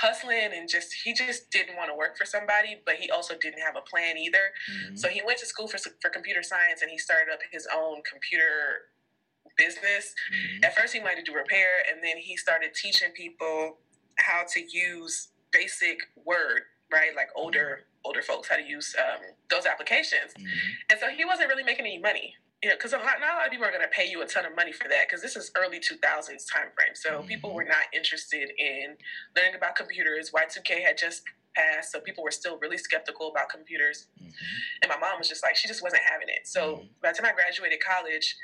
hustling 0.00 0.50
and 0.54 0.68
just 0.68 0.92
he 0.92 1.12
just 1.12 1.50
didn't 1.50 1.76
want 1.76 1.90
to 1.90 1.94
work 1.94 2.16
for 2.16 2.24
somebody 2.24 2.80
but 2.86 2.94
he 2.94 3.10
also 3.10 3.34
didn't 3.36 3.60
have 3.60 3.76
a 3.76 3.80
plan 3.80 4.16
either 4.16 4.52
mm-hmm. 4.70 4.96
so 4.96 5.08
he 5.08 5.20
went 5.26 5.38
to 5.38 5.46
school 5.46 5.66
for, 5.66 5.78
for 6.00 6.08
computer 6.08 6.42
science 6.42 6.82
and 6.82 6.90
he 6.90 6.98
started 6.98 7.32
up 7.32 7.40
his 7.50 7.66
own 7.74 8.00
computer 8.08 8.92
business 9.56 10.14
mm-hmm. 10.32 10.64
at 10.64 10.76
first 10.76 10.92
he 10.92 11.00
wanted 11.00 11.24
to 11.24 11.32
do 11.32 11.36
repair 11.36 11.82
and 11.90 12.02
then 12.02 12.16
he 12.16 12.36
started 12.36 12.72
teaching 12.74 13.10
people 13.10 13.78
how 14.18 14.42
to 14.48 14.60
use 14.70 15.28
basic 15.52 15.98
word 16.24 16.62
right 16.92 17.10
like 17.16 17.28
older 17.34 17.80
mm-hmm. 17.80 18.06
older 18.06 18.22
folks 18.22 18.48
how 18.48 18.56
to 18.56 18.64
use 18.64 18.94
um, 18.98 19.20
those 19.50 19.66
applications 19.66 20.32
mm-hmm. 20.38 20.68
and 20.90 21.00
so 21.00 21.08
he 21.08 21.24
wasn't 21.24 21.48
really 21.48 21.64
making 21.64 21.84
any 21.84 21.98
money 21.98 22.34
you 22.62 22.68
know, 22.68 22.74
because 22.74 22.92
not, 22.92 23.02
not 23.02 23.34
a 23.34 23.36
lot 23.38 23.46
of 23.46 23.52
people 23.52 23.66
are 23.66 23.70
going 23.70 23.82
to 23.82 23.88
pay 23.88 24.08
you 24.08 24.22
a 24.22 24.26
ton 24.26 24.44
of 24.44 24.54
money 24.56 24.72
for 24.72 24.88
that 24.88 25.06
because 25.08 25.22
this 25.22 25.36
is 25.36 25.50
early 25.56 25.78
2000s 25.78 26.00
time 26.52 26.74
frame. 26.74 26.94
So 26.94 27.18
mm-hmm. 27.18 27.28
people 27.28 27.54
were 27.54 27.64
not 27.64 27.86
interested 27.94 28.50
in 28.58 28.96
learning 29.36 29.54
about 29.54 29.76
computers. 29.76 30.32
Y2K 30.32 30.82
had 30.82 30.98
just 30.98 31.22
passed, 31.54 31.92
so 31.92 32.00
people 32.00 32.24
were 32.24 32.32
still 32.32 32.58
really 32.58 32.78
skeptical 32.78 33.30
about 33.30 33.48
computers. 33.48 34.06
Mm-hmm. 34.20 34.30
And 34.82 34.90
my 34.90 34.98
mom 34.98 35.18
was 35.18 35.28
just 35.28 35.44
like, 35.44 35.54
she 35.54 35.68
just 35.68 35.82
wasn't 35.82 36.02
having 36.02 36.28
it. 36.28 36.46
So 36.48 36.60
mm-hmm. 36.60 36.86
by 37.00 37.12
the 37.12 37.18
time 37.18 37.30
I 37.30 37.34
graduated 37.34 37.78
college 37.78 38.36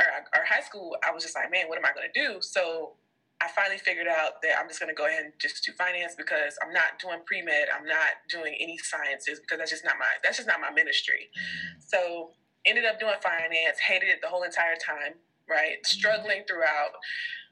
or, 0.00 0.06
or 0.34 0.44
high 0.44 0.62
school, 0.62 0.96
I 1.06 1.12
was 1.12 1.22
just 1.22 1.36
like, 1.36 1.50
man, 1.50 1.68
what 1.68 1.78
am 1.78 1.84
I 1.84 1.92
going 1.94 2.08
to 2.12 2.20
do? 2.20 2.42
So 2.42 2.94
I 3.40 3.48
finally 3.48 3.78
figured 3.78 4.08
out 4.08 4.42
that 4.42 4.58
I'm 4.60 4.66
just 4.66 4.80
going 4.80 4.90
to 4.90 4.98
go 4.98 5.06
ahead 5.06 5.24
and 5.24 5.32
just 5.38 5.64
do 5.64 5.72
finance 5.72 6.14
because 6.18 6.58
I'm 6.60 6.74
not 6.74 6.98
doing 6.98 7.20
pre 7.24 7.40
med. 7.40 7.68
I'm 7.72 7.86
not 7.86 8.18
doing 8.28 8.54
any 8.58 8.76
sciences 8.78 9.38
because 9.38 9.58
that's 9.58 9.70
just 9.70 9.84
not 9.84 9.94
my 9.98 10.06
that's 10.22 10.36
just 10.36 10.48
not 10.48 10.60
my 10.60 10.70
ministry. 10.70 11.30
Mm-hmm. 11.32 11.80
So 11.80 12.30
ended 12.64 12.84
up 12.84 13.00
doing 13.00 13.14
finance, 13.22 13.78
hated 13.80 14.08
it 14.08 14.20
the 14.22 14.28
whole 14.28 14.42
entire 14.42 14.76
time, 14.76 15.14
right? 15.48 15.82
Mm-hmm. 15.82 15.98
Struggling 15.98 16.42
throughout 16.46 16.92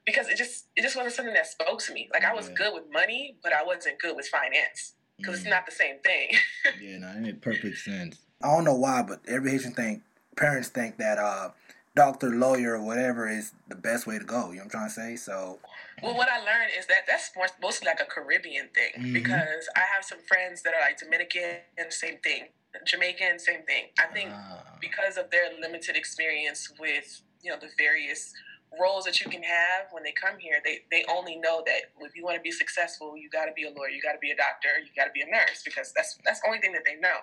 because 0.05 0.29
it 0.29 0.37
just 0.37 0.67
it 0.77 0.83
just 0.83 0.97
wasn't 0.97 1.15
something 1.15 1.35
that 1.35 1.47
spoke 1.47 1.81
to 1.81 1.93
me. 1.93 2.09
Like 2.12 2.25
I 2.25 2.35
was 2.35 2.49
yeah. 2.49 2.55
good 2.55 2.75
with 2.75 2.93
money, 2.93 3.37
but 3.43 3.53
I 3.53 3.62
wasn't 3.65 3.99
good 3.99 4.17
with 4.17 4.27
finance 4.29 4.95
because 5.19 5.37
mm. 5.37 5.38
it's 5.41 5.50
not 5.50 5.67
the 5.67 5.73
same 5.73 5.99
thing. 6.00 6.31
yeah, 6.81 6.99
no, 6.99 7.09
it 7.09 7.21
made 7.21 7.43
perfect 7.43 7.79
sense. 7.79 8.19
I 8.43 8.55
don't 8.55 8.65
know 8.65 8.75
why, 8.75 9.03
but 9.03 9.21
every 9.29 9.50
Haitian 9.50 9.73
think 9.73 10.03
parents 10.37 10.69
think 10.69 10.99
that 10.99 11.19
uh 11.19 11.50
doctor, 11.99 12.31
lawyer, 12.31 12.75
or 12.75 12.83
whatever 12.83 13.29
is 13.29 13.53
the 13.69 13.75
best 13.75 14.07
way 14.07 14.19
to 14.19 14.25
go. 14.25 14.50
You 14.50 14.59
know 14.59 14.59
what 14.59 14.65
I'm 14.65 14.71
trying 14.71 14.88
to 14.88 14.95
say? 14.95 15.17
So. 15.17 15.59
Well, 16.00 16.17
what 16.17 16.29
I 16.29 16.38
learned 16.38 16.71
is 16.79 16.87
that 16.87 17.09
that's 17.09 17.33
more, 17.35 17.47
mostly 17.61 17.87
like 17.87 18.00
a 18.00 18.05
Caribbean 18.05 18.69
thing 18.69 18.93
mm-hmm. 18.97 19.12
because 19.12 19.69
I 19.75 19.81
have 19.93 20.05
some 20.05 20.21
friends 20.21 20.62
that 20.62 20.75
are 20.75 20.81
like 20.81 20.99
Dominican, 20.99 21.57
and 21.77 21.93
same 21.93 22.19
thing. 22.19 22.45
Jamaican, 22.87 23.38
same 23.38 23.62
thing. 23.62 23.87
I 23.99 24.06
think 24.06 24.30
uh. 24.30 24.58
because 24.80 25.16
of 25.16 25.30
their 25.30 25.50
limited 25.61 25.97
experience 25.97 26.73
with 26.78 27.23
you 27.42 27.50
know 27.50 27.58
the 27.61 27.68
various 27.78 28.35
roles 28.78 29.04
that 29.04 29.20
you 29.20 29.30
can 29.30 29.42
have 29.42 29.87
when 29.92 30.02
they 30.02 30.12
come 30.12 30.38
here, 30.38 30.61
they, 30.64 30.80
they 30.90 31.04
only 31.11 31.37
know 31.37 31.62
that 31.64 31.92
if 32.00 32.14
you 32.14 32.25
want 32.25 32.37
to 32.37 32.42
be 32.42 32.50
successful, 32.50 33.16
you 33.16 33.30
got 33.30 33.47
to 33.47 33.52
be 33.52 33.64
a 33.64 33.70
lawyer, 33.70 33.88
you 33.88 34.00
got 34.02 34.12
to 34.12 34.18
be 34.18 34.30
a 34.30 34.37
doctor, 34.37 34.68
you 34.80 34.90
got 34.97 35.06
to 35.06 35.12
be 35.12 35.23
a 35.23 35.26
nurse 35.26 35.62
because 35.64 35.92
that's 35.94 36.18
that's 36.25 36.40
the 36.40 36.47
only 36.47 36.58
thing 36.58 36.73
that 36.73 36.82
they 36.85 36.97
know, 36.97 37.16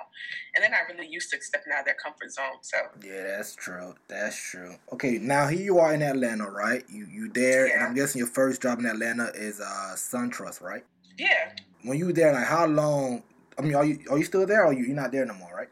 and 0.54 0.64
they're 0.64 0.72
not 0.72 0.90
really 0.90 1.08
used 1.08 1.30
to 1.32 1.42
stepping 1.42 1.74
out 1.74 1.80
of 1.80 1.86
their 1.86 1.98
comfort 2.02 2.32
zone. 2.32 2.62
So 2.62 2.78
yeah, 3.04 3.24
that's 3.24 3.56
true. 3.56 3.96
That's 4.08 4.38
true. 4.38 4.76
Okay, 4.94 5.18
now 5.20 5.48
here 5.48 5.62
you 5.62 5.80
are 5.80 5.94
in 5.94 6.02
Atlanta, 6.02 6.50
right? 6.50 6.84
You 6.90 7.06
you 7.12 7.32
there, 7.32 7.68
yeah. 7.68 7.76
and 7.76 7.84
I'm 7.84 7.96
guessing 7.96 8.20
your 8.20 8.28
first 8.28 8.62
job 8.62 8.80
in 8.80 8.86
Atlanta 8.86 9.32
is 9.36 9.60
uh 9.60 9.94
SunTrust, 9.96 10.62
right? 10.62 10.84
Yeah. 11.18 11.52
When 11.84 11.98
you 11.98 12.08
were 12.08 12.14
there, 12.14 12.34
like 12.34 12.48
how 12.48 12.66
long? 12.66 13.24
I 13.58 13.62
mean, 13.62 13.76
are 13.76 13.86
you 13.86 14.00
are 14.10 14.18
you 14.18 14.24
still 14.26 14.46
there, 14.46 14.66
or 14.66 14.74
you 14.74 14.86
you're 14.86 14.96
not 14.96 15.12
there 15.12 15.26
no 15.26 15.34
more, 15.34 15.52
right? 15.56 15.70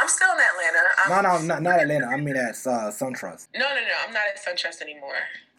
I'm 0.00 0.08
still 0.08 0.32
in 0.32 0.38
Atlanta. 0.38 0.78
I'm, 1.04 1.22
no, 1.22 1.46
no, 1.46 1.54
not, 1.54 1.62
not 1.62 1.80
Atlanta. 1.80 2.06
I 2.06 2.16
mean 2.16 2.36
at 2.36 2.56
uh, 2.66 2.90
SunTrust. 2.90 3.48
No, 3.54 3.68
no, 3.68 3.74
no. 3.74 3.94
I'm 4.06 4.12
not 4.12 4.22
at 4.34 4.42
SunTrust 4.42 4.80
anymore. 4.82 5.14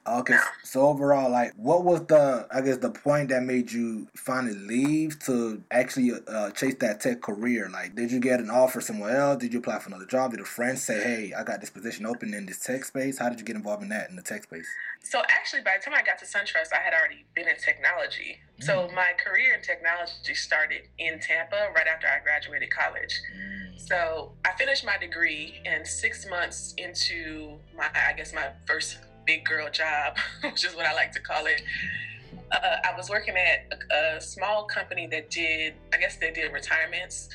Okay, 0.06 0.38
so 0.64 0.82
overall, 0.88 1.32
like, 1.32 1.54
what 1.56 1.86
was 1.86 2.06
the, 2.08 2.46
I 2.54 2.60
guess, 2.60 2.76
the 2.78 2.90
point 2.90 3.30
that 3.30 3.44
made 3.44 3.72
you 3.72 4.08
finally 4.16 4.54
leave 4.54 5.18
to 5.20 5.64
actually 5.72 6.12
uh, 6.28 6.52
chase 6.52 6.76
that 6.82 7.00
tech 7.00 7.22
career? 7.22 7.70
Like, 7.70 7.96
did 7.96 8.12
you 8.12 8.20
get 8.20 8.42
an 8.42 8.50
offer 8.50 8.82
somewhere 8.82 9.16
else? 9.16 9.38
Did 9.38 9.54
you 9.54 9.60
apply 9.60 9.80
for 9.80 9.88
another 9.88 10.06
job? 10.06 10.32
Did 10.32 10.42
a 10.42 10.46
friend 10.46 10.78
say, 10.78 11.02
"Hey, 11.02 11.34
I 11.34 11.44
got 11.44 11.62
this 11.62 11.70
position 11.70 12.06
open 12.06 12.34
in 12.34 12.46
this 12.46 12.60
tech 12.60 12.84
space"? 12.84 13.18
How 13.18 13.30
did 13.30 13.40
you 13.40 13.46
get 13.46 13.56
involved 13.56 13.82
in 13.82 13.90
that 13.90 14.10
in 14.10 14.18
the 14.18 14.22
tech 14.22 14.44
space? 14.44 14.68
So 15.04 15.22
actually, 15.30 15.62
by 15.62 15.76
the 15.78 15.90
time 15.90 15.98
I 15.98 16.04
got 16.04 16.18
to 16.20 16.26
SunTrust, 16.26 16.74
I 16.74 16.84
had 16.84 16.94
already 16.94 17.24
been 17.34 17.48
in 17.48 17.56
technology. 17.56 18.40
Mm. 18.60 18.64
So 18.64 18.90
my 18.94 19.12
career 19.24 19.54
in 19.54 19.62
technology 19.62 20.34
started 20.34 20.82
in 20.98 21.20
Tampa 21.22 21.70
right 21.74 21.88
after 21.88 22.08
I 22.08 22.22
graduated 22.22 22.72
college. 22.72 23.22
Mm. 23.38 23.80
So 23.80 24.34
I 24.44 24.52
finished 24.58 24.86
my 24.86 24.98
degree, 24.98 25.62
and 25.66 25.88
six 25.88 26.28
months 26.30 26.74
into 26.78 27.58
my, 27.78 27.88
I 27.96 28.12
guess, 28.14 28.34
my 28.34 28.50
first 28.66 28.98
big 29.26 29.46
girl 29.46 29.70
job, 29.70 30.18
which 30.44 30.66
is 30.66 30.76
what 30.76 30.86
I 30.86 30.94
like 30.94 31.12
to 31.14 31.20
call 31.20 31.46
it. 31.46 31.62
Uh, 32.52 32.78
I 32.84 32.96
was 32.96 33.10
working 33.10 33.36
at 33.36 33.74
a, 33.92 34.18
a, 34.18 34.22
small 34.22 34.66
company 34.66 35.08
that 35.08 35.32
did, 35.32 35.74
I 35.92 35.98
guess 35.98 36.18
they 36.18 36.32
did 36.32 36.52
retirements, 36.54 37.30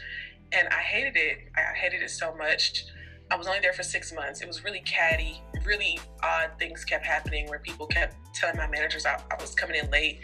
and 0.53 0.69
I 0.69 0.81
hated 0.81 1.17
it. 1.17 1.39
I 1.57 1.75
hated 1.75 2.03
it 2.03 2.11
so 2.11 2.35
much. 2.35 2.85
I 3.31 3.37
was 3.37 3.47
only 3.47 3.61
there 3.61 3.73
for 3.73 3.83
six 3.83 4.13
months. 4.13 4.41
It 4.41 4.47
was 4.47 4.65
really 4.65 4.81
catty, 4.81 5.43
really 5.65 5.99
odd 6.23 6.51
things 6.59 6.85
kept 6.85 7.05
happening 7.05 7.47
where 7.49 7.59
people 7.59 7.87
kept 7.87 8.17
telling 8.33 8.57
my 8.57 8.67
managers 8.67 9.05
I, 9.05 9.21
I 9.31 9.41
was 9.41 9.55
coming 9.55 9.77
in 9.77 9.91
late. 9.91 10.21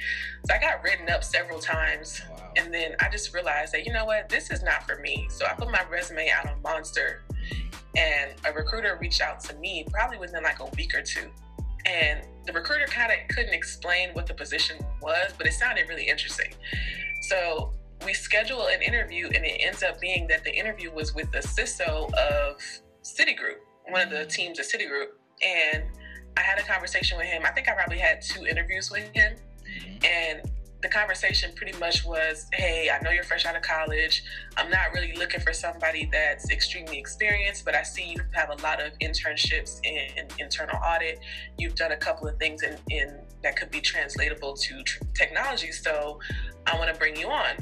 So 0.47 0.55
I 0.55 0.59
got 0.59 0.83
written 0.83 1.11
up 1.11 1.23
several 1.23 1.59
times. 1.59 2.23
Wow. 2.31 2.53
And 2.57 2.73
then 2.73 2.97
I 3.01 3.11
just 3.11 3.35
realized 3.35 3.75
that, 3.75 3.85
you 3.85 3.93
know 3.93 4.07
what, 4.07 4.31
this 4.31 4.51
is 4.51 4.63
not 4.63 4.85
for 4.85 4.97
me. 5.01 5.27
So 5.29 5.45
I 5.45 5.53
put 5.53 5.71
my 5.71 5.83
resume 5.91 6.31
out 6.31 6.49
on 6.49 6.63
Monster, 6.63 7.25
and 7.97 8.33
a 8.47 8.53
recruiter 8.53 8.97
reached 9.01 9.21
out 9.21 9.41
to 9.41 9.55
me 9.57 9.87
probably 9.93 10.19
within 10.19 10.43
like 10.43 10.61
a 10.61 10.67
week 10.77 10.95
or 10.95 11.03
two 11.03 11.29
and 11.87 12.23
the 12.47 12.53
recruiter 12.53 12.87
kind 12.87 13.13
of 13.13 13.19
couldn't 13.35 13.55
explain 13.55 14.11
what 14.13 14.27
the 14.27 14.35
position 14.35 14.79
was, 15.01 15.33
but 15.37 15.47
it 15.47 15.53
sounded 15.53 15.89
really 15.89 16.09
interesting. 16.09 16.53
So 17.23 17.73
we 18.05 18.13
schedule 18.13 18.67
an 18.67 18.83
interview, 18.83 19.27
and 19.27 19.45
it 19.45 19.61
ends 19.61 19.83
up 19.83 20.01
being 20.01 20.27
that 20.29 20.45
the 20.45 20.55
interview 20.55 20.93
was 20.93 21.15
with 21.15 21.31
the 21.33 21.39
CISO 21.39 22.13
of 22.15 22.61
Citigroup, 23.03 23.61
one 23.89 24.03
of 24.03 24.11
the 24.11 24.27
teams 24.27 24.59
at 24.59 24.67
Citigroup. 24.67 25.09
And 25.43 25.85
I 26.37 26.41
had 26.41 26.59
a 26.59 26.63
conversation 26.63 27.17
with 27.17 27.27
him. 27.27 27.43
I 27.45 27.51
think 27.51 27.69
I 27.69 27.73
probably 27.73 27.99
had 27.99 28.21
two 28.21 28.47
interviews 28.47 28.91
with 28.91 29.09
him. 29.15 29.37
Mm-hmm. 29.37 30.05
And 30.05 30.51
the 30.85 30.89
conversation 30.91 31.51
pretty 31.57 31.77
much 31.79 32.05
was 32.05 32.47
hey 32.53 32.91
i 32.91 33.03
know 33.03 33.11
you're 33.11 33.25
fresh 33.25 33.47
out 33.47 33.57
of 33.57 33.63
college. 33.63 34.23
I'm 34.59 34.71
not 34.71 34.93
really 34.93 35.15
looking 35.17 35.41
for 35.41 35.55
somebody 35.55 36.11
that's 36.13 36.51
extremely 36.51 36.99
experienced 36.99 37.65
but 37.65 37.75
i 37.75 37.83
see 37.83 38.13
you 38.13 38.21
have 38.33 38.51
a 38.51 38.63
lot 38.63 38.83
of 38.85 38.93
internships 38.99 39.81
in, 39.83 40.19
in 40.19 40.27
internal 40.39 40.77
audit. 40.85 41.21
You've 41.59 41.75
done 41.75 41.93
a 41.93 41.97
couple 41.97 42.29
of 42.29 42.39
things 42.39 42.63
in, 42.63 42.77
in 42.91 43.19
that 43.43 43.57
could 43.57 43.71
be 43.71 43.81
translatable 43.81 44.55
to 44.55 44.83
tr- 44.83 45.03
technology 45.15 45.73
so 45.73 46.21
i 46.67 46.77
want 46.79 46.93
to 46.93 46.99
bring 46.99 47.17
you 47.17 47.29
on. 47.29 47.57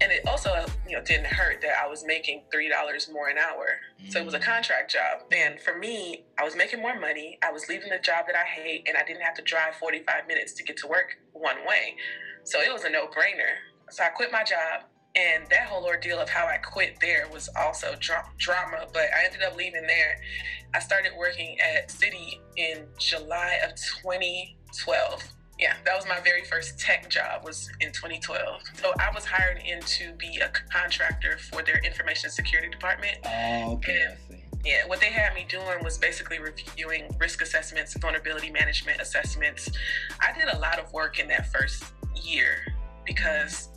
And 0.00 0.10
it 0.10 0.26
also 0.26 0.50
you 0.88 0.96
know 0.96 1.04
didn't 1.04 1.26
hurt 1.26 1.60
that 1.60 1.74
i 1.84 1.86
was 1.86 2.02
making 2.06 2.44
three 2.50 2.70
dollars 2.70 3.10
more 3.12 3.28
an 3.28 3.36
hour. 3.36 3.66
So 4.08 4.20
it 4.20 4.24
was 4.24 4.34
a 4.34 4.38
mm. 4.38 4.42
contract 4.42 4.90
job. 4.90 5.20
And 5.32 5.60
for 5.60 5.76
me 5.76 6.24
i 6.38 6.44
was 6.44 6.56
making 6.56 6.80
more 6.80 6.98
money. 6.98 7.38
I 7.42 7.52
was 7.52 7.68
leaving 7.68 7.90
the 7.90 7.98
job 7.98 8.24
that 8.26 8.36
i 8.36 8.46
hate 8.48 8.88
and 8.88 8.96
i 8.96 9.04
didn't 9.04 9.22
have 9.22 9.34
to 9.34 9.42
drive 9.42 9.74
45 9.74 10.26
minutes 10.26 10.54
to 10.54 10.62
get 10.62 10.78
to 10.78 10.86
work 10.86 11.18
one 11.34 11.56
way 11.66 11.96
so 12.44 12.60
it 12.60 12.72
was 12.72 12.84
a 12.84 12.90
no 12.90 13.06
brainer. 13.06 13.56
So 13.90 14.04
I 14.04 14.08
quit 14.08 14.32
my 14.32 14.44
job. 14.44 14.84
And 15.16 15.44
that 15.48 15.68
whole 15.68 15.84
ordeal 15.84 16.18
of 16.18 16.28
how 16.28 16.46
I 16.46 16.56
quit 16.56 16.96
there 17.00 17.28
was 17.32 17.48
also 17.56 17.94
dra- 18.00 18.28
drama, 18.36 18.88
but 18.92 19.04
I 19.16 19.26
ended 19.26 19.42
up 19.42 19.56
leaving 19.56 19.86
there. 19.86 20.16
I 20.74 20.80
started 20.80 21.12
working 21.16 21.56
at 21.60 21.88
Citi 21.88 22.40
in 22.56 22.86
July 22.98 23.60
of 23.64 23.76
2012 24.02 25.22
yeah 25.58 25.74
that 25.84 25.96
was 25.96 26.06
my 26.08 26.18
very 26.20 26.42
first 26.44 26.78
tech 26.78 27.08
job 27.08 27.44
was 27.44 27.70
in 27.80 27.92
2012 27.92 28.60
so 28.74 28.92
i 28.98 29.10
was 29.14 29.24
hired 29.24 29.58
in 29.64 29.80
to 29.82 30.12
be 30.14 30.38
a 30.38 30.48
contractor 30.70 31.38
for 31.38 31.62
their 31.62 31.80
information 31.84 32.28
security 32.30 32.68
department 32.68 33.18
oh, 33.24 33.74
okay 33.74 34.06
and, 34.30 34.40
yeah 34.64 34.86
what 34.86 35.00
they 35.00 35.10
had 35.10 35.32
me 35.34 35.46
doing 35.48 35.82
was 35.82 35.96
basically 35.98 36.38
reviewing 36.40 37.08
risk 37.20 37.40
assessments 37.40 37.96
vulnerability 37.98 38.50
management 38.50 39.00
assessments 39.00 39.70
i 40.20 40.36
did 40.38 40.52
a 40.52 40.58
lot 40.58 40.78
of 40.78 40.92
work 40.92 41.20
in 41.20 41.28
that 41.28 41.46
first 41.52 41.84
year 42.22 42.66
because 43.04 43.68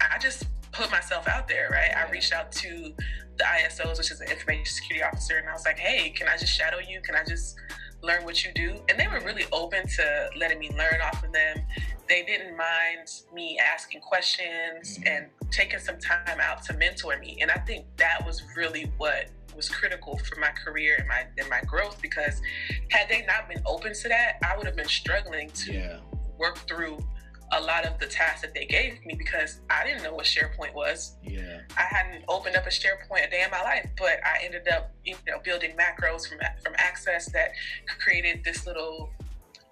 I 0.00 0.18
just 0.18 0.46
put 0.72 0.90
myself 0.90 1.28
out 1.28 1.48
there, 1.48 1.68
right? 1.70 1.96
I 1.96 2.10
reached 2.10 2.32
out 2.32 2.52
to 2.52 2.92
the 3.38 3.44
ISOs, 3.44 3.98
which 3.98 4.10
is 4.10 4.18
the 4.18 4.30
information 4.30 4.66
security 4.66 5.02
officer, 5.02 5.38
and 5.38 5.48
I 5.48 5.52
was 5.52 5.64
like, 5.64 5.78
hey, 5.78 6.10
can 6.10 6.28
I 6.28 6.36
just 6.36 6.52
shadow 6.52 6.78
you? 6.78 7.00
Can 7.00 7.14
I 7.14 7.24
just 7.24 7.56
learn 8.02 8.24
what 8.24 8.44
you 8.44 8.52
do? 8.52 8.76
And 8.88 8.98
they 8.98 9.08
were 9.08 9.20
really 9.20 9.44
open 9.52 9.86
to 9.86 10.30
letting 10.36 10.58
me 10.58 10.70
learn 10.70 11.00
off 11.02 11.24
of 11.24 11.32
them. 11.32 11.58
They 12.08 12.22
didn't 12.22 12.56
mind 12.56 13.08
me 13.32 13.58
asking 13.58 14.00
questions 14.02 14.98
mm-hmm. 14.98 15.06
and 15.06 15.26
taking 15.50 15.78
some 15.78 15.98
time 15.98 16.38
out 16.40 16.62
to 16.64 16.74
mentor 16.74 17.18
me. 17.18 17.38
And 17.40 17.50
I 17.50 17.58
think 17.60 17.86
that 17.96 18.24
was 18.26 18.42
really 18.56 18.92
what 18.98 19.30
was 19.56 19.68
critical 19.68 20.18
for 20.18 20.38
my 20.40 20.50
career 20.50 20.96
and 20.98 21.08
my 21.08 21.26
and 21.38 21.48
my 21.48 21.60
growth 21.62 22.02
because 22.02 22.42
had 22.90 23.08
they 23.08 23.24
not 23.24 23.48
been 23.48 23.62
open 23.66 23.94
to 23.94 24.08
that, 24.08 24.38
I 24.44 24.56
would 24.56 24.66
have 24.66 24.76
been 24.76 24.88
struggling 24.88 25.50
to 25.50 25.72
yeah. 25.72 26.00
work 26.38 26.58
through 26.68 26.98
a 27.56 27.60
lot 27.60 27.84
of 27.84 27.98
the 27.98 28.06
tasks 28.06 28.42
that 28.42 28.54
they 28.54 28.66
gave 28.66 29.04
me 29.04 29.14
because 29.14 29.60
I 29.70 29.84
didn't 29.84 30.02
know 30.02 30.14
what 30.14 30.24
SharePoint 30.24 30.74
was. 30.74 31.16
Yeah. 31.22 31.60
I 31.76 31.82
hadn't 31.82 32.24
opened 32.28 32.56
up 32.56 32.66
a 32.66 32.70
SharePoint 32.70 33.26
a 33.26 33.30
day 33.30 33.42
in 33.44 33.50
my 33.50 33.62
life, 33.62 33.88
but 33.96 34.18
I 34.24 34.44
ended 34.44 34.68
up, 34.68 34.92
you 35.04 35.16
know, 35.26 35.38
building 35.44 35.72
macros 35.76 36.28
from 36.28 36.38
from 36.62 36.74
Access 36.76 37.30
that 37.32 37.50
created 38.00 38.44
this 38.44 38.66
little. 38.66 39.10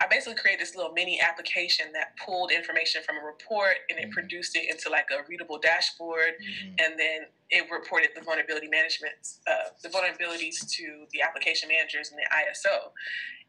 I 0.01 0.09
basically 0.09 0.35
created 0.35 0.61
this 0.61 0.75
little 0.75 0.93
mini 0.93 1.21
application 1.21 1.87
that 1.93 2.17
pulled 2.17 2.51
information 2.51 3.03
from 3.07 3.19
a 3.19 3.25
report 3.25 3.77
and 3.89 4.01
it 4.01 4.07
mm-hmm. 4.07 4.13
produced 4.15 4.57
it 4.57 4.69
into 4.69 4.91
like 4.91 5.07
a 5.13 5.23
readable 5.29 5.59
dashboard, 5.59 6.35
mm-hmm. 6.43 6.75
and 6.81 6.99
then 6.99 7.27
it 7.51 7.71
reported 7.71 8.11
the 8.17 8.23
vulnerability 8.23 8.67
management, 8.67 9.15
uh, 9.47 9.71
the 9.83 9.89
vulnerabilities 9.89 10.69
to 10.71 11.07
the 11.13 11.23
application 11.23 11.69
managers 11.69 12.11
and 12.11 12.19
the 12.19 12.27
ISO 12.35 12.91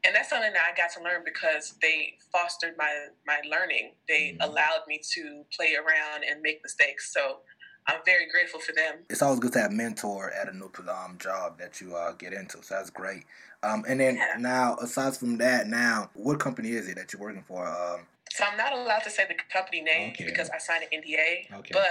and 0.05 0.15
that's 0.15 0.29
something 0.29 0.51
that 0.53 0.61
I 0.71 0.75
got 0.75 0.91
to 0.93 1.03
learn 1.03 1.23
because 1.25 1.75
they 1.81 2.15
fostered 2.31 2.75
my 2.77 3.07
my 3.25 3.39
learning. 3.49 3.93
They 4.07 4.35
mm-hmm. 4.37 4.49
allowed 4.49 4.83
me 4.87 5.01
to 5.13 5.43
play 5.55 5.75
around 5.75 6.23
and 6.29 6.41
make 6.41 6.61
mistakes. 6.63 7.13
So 7.13 7.39
I'm 7.87 7.99
very 8.05 8.29
grateful 8.29 8.59
for 8.59 8.73
them. 8.73 8.99
It's 9.09 9.21
always 9.21 9.39
good 9.39 9.53
to 9.53 9.59
have 9.59 9.71
mentor 9.71 10.31
at 10.31 10.47
a 10.47 10.55
new 10.55 10.71
um, 10.89 11.17
job 11.19 11.59
that 11.59 11.81
you 11.81 11.95
uh, 11.95 12.13
get 12.13 12.33
into. 12.33 12.63
So 12.63 12.75
that's 12.75 12.89
great. 12.89 13.25
Um, 13.61 13.83
and 13.87 13.99
then 13.99 14.15
yeah. 14.15 14.35
now, 14.39 14.75
aside 14.81 15.15
from 15.15 15.37
that, 15.37 15.67
now 15.67 16.09
what 16.13 16.39
company 16.39 16.71
is 16.71 16.87
it 16.87 16.95
that 16.95 17.11
you're 17.13 17.21
working 17.21 17.43
for? 17.43 17.65
Um, 17.67 18.01
so 18.31 18.43
I'm 18.49 18.57
not 18.57 18.73
allowed 18.73 19.03
to 19.03 19.09
say 19.09 19.25
the 19.27 19.35
company 19.51 19.81
name 19.81 20.11
okay. 20.11 20.25
because 20.25 20.49
I 20.49 20.57
signed 20.57 20.85
an 20.91 21.01
NDA. 21.01 21.59
Okay. 21.59 21.71
But 21.71 21.83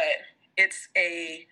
it's 0.57 0.89
a 0.97 1.47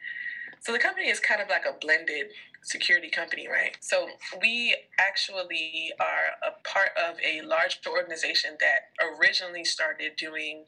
so 0.61 0.73
the 0.73 0.79
company 0.79 1.09
is 1.09 1.21
kind 1.21 1.40
of 1.40 1.49
like 1.49 1.64
a 1.64 1.73
blended 1.81 2.26
security 2.62 3.11
company, 3.11 3.49
right? 3.49 3.76
So 3.81 4.09
we 4.40 4.76
actually 4.99 5.93
are 5.99 6.37
a 6.47 6.69
part 6.69 6.90
of 6.97 7.17
a 7.25 7.43
larger 7.43 7.79
organization 7.88 8.57
that 8.61 8.90
originally 9.19 9.64
started 9.64 10.12
doing 10.17 10.64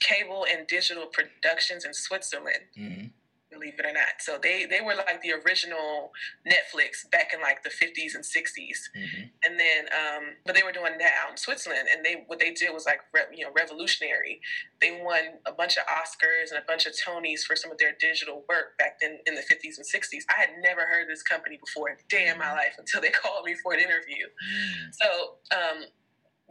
cable 0.00 0.46
and 0.50 0.66
digital 0.66 1.06
productions 1.06 1.84
in 1.84 1.94
Switzerland. 1.94 2.64
Mm-hmm 2.78 3.06
believe 3.52 3.74
it 3.78 3.84
or 3.84 3.92
not. 3.92 4.20
So 4.20 4.38
they 4.42 4.66
they 4.66 4.80
were 4.80 4.94
like 4.94 5.20
the 5.22 5.32
original 5.44 6.12
Netflix 6.46 7.08
back 7.10 7.32
in 7.34 7.40
like 7.40 7.62
the 7.62 7.70
50s 7.70 8.14
and 8.14 8.24
60s, 8.24 8.90
mm-hmm. 8.96 9.22
and 9.44 9.60
then 9.60 9.86
um, 9.92 10.24
but 10.46 10.54
they 10.54 10.62
were 10.62 10.72
doing 10.72 10.98
that 10.98 11.12
out 11.22 11.30
in 11.30 11.36
Switzerland, 11.36 11.88
and 11.92 12.04
they 12.04 12.24
what 12.26 12.38
they 12.38 12.52
did 12.52 12.72
was 12.72 12.86
like 12.86 13.00
re, 13.12 13.22
you 13.34 13.44
know 13.44 13.52
revolutionary. 13.56 14.40
They 14.80 15.00
won 15.02 15.38
a 15.46 15.52
bunch 15.52 15.76
of 15.76 15.84
Oscars 15.86 16.50
and 16.50 16.58
a 16.58 16.66
bunch 16.66 16.86
of 16.86 16.92
Tonys 16.92 17.42
for 17.42 17.54
some 17.54 17.70
of 17.70 17.78
their 17.78 17.92
digital 18.00 18.44
work 18.48 18.78
back 18.78 18.98
then 19.00 19.18
in 19.26 19.34
the 19.34 19.42
50s 19.42 19.78
and 19.78 19.86
60s. 19.86 20.24
I 20.30 20.40
had 20.40 20.50
never 20.62 20.82
heard 20.82 21.06
this 21.08 21.22
company 21.22 21.58
before 21.58 21.90
in 21.90 21.96
a 21.96 22.08
day 22.08 22.28
in 22.28 22.38
my 22.38 22.46
mm-hmm. 22.46 22.56
life 22.56 22.74
until 22.78 23.00
they 23.00 23.10
called 23.22 23.44
me 23.44 23.54
for 23.62 23.74
an 23.74 23.80
interview. 23.80 24.26
Mm-hmm. 24.26 24.90
So 24.92 25.08
um, 25.56 25.84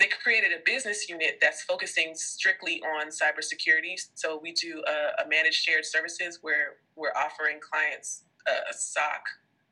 they 0.02 0.08
created 0.24 0.52
a 0.52 0.62
business 0.66 1.08
unit 1.08 1.38
that's 1.40 1.62
focusing 1.64 2.14
strictly 2.16 2.82
on 2.98 3.10
cybersecurity. 3.10 3.96
So 4.16 4.40
we 4.42 4.52
do 4.54 4.84
a, 4.88 5.24
a 5.24 5.30
managed 5.30 5.62
shared 5.62 5.86
services 5.86 6.40
where 6.42 6.78
we're 7.02 7.18
offering 7.20 7.60
clients 7.60 8.24
uh, 8.48 8.72
SOC 8.72 9.24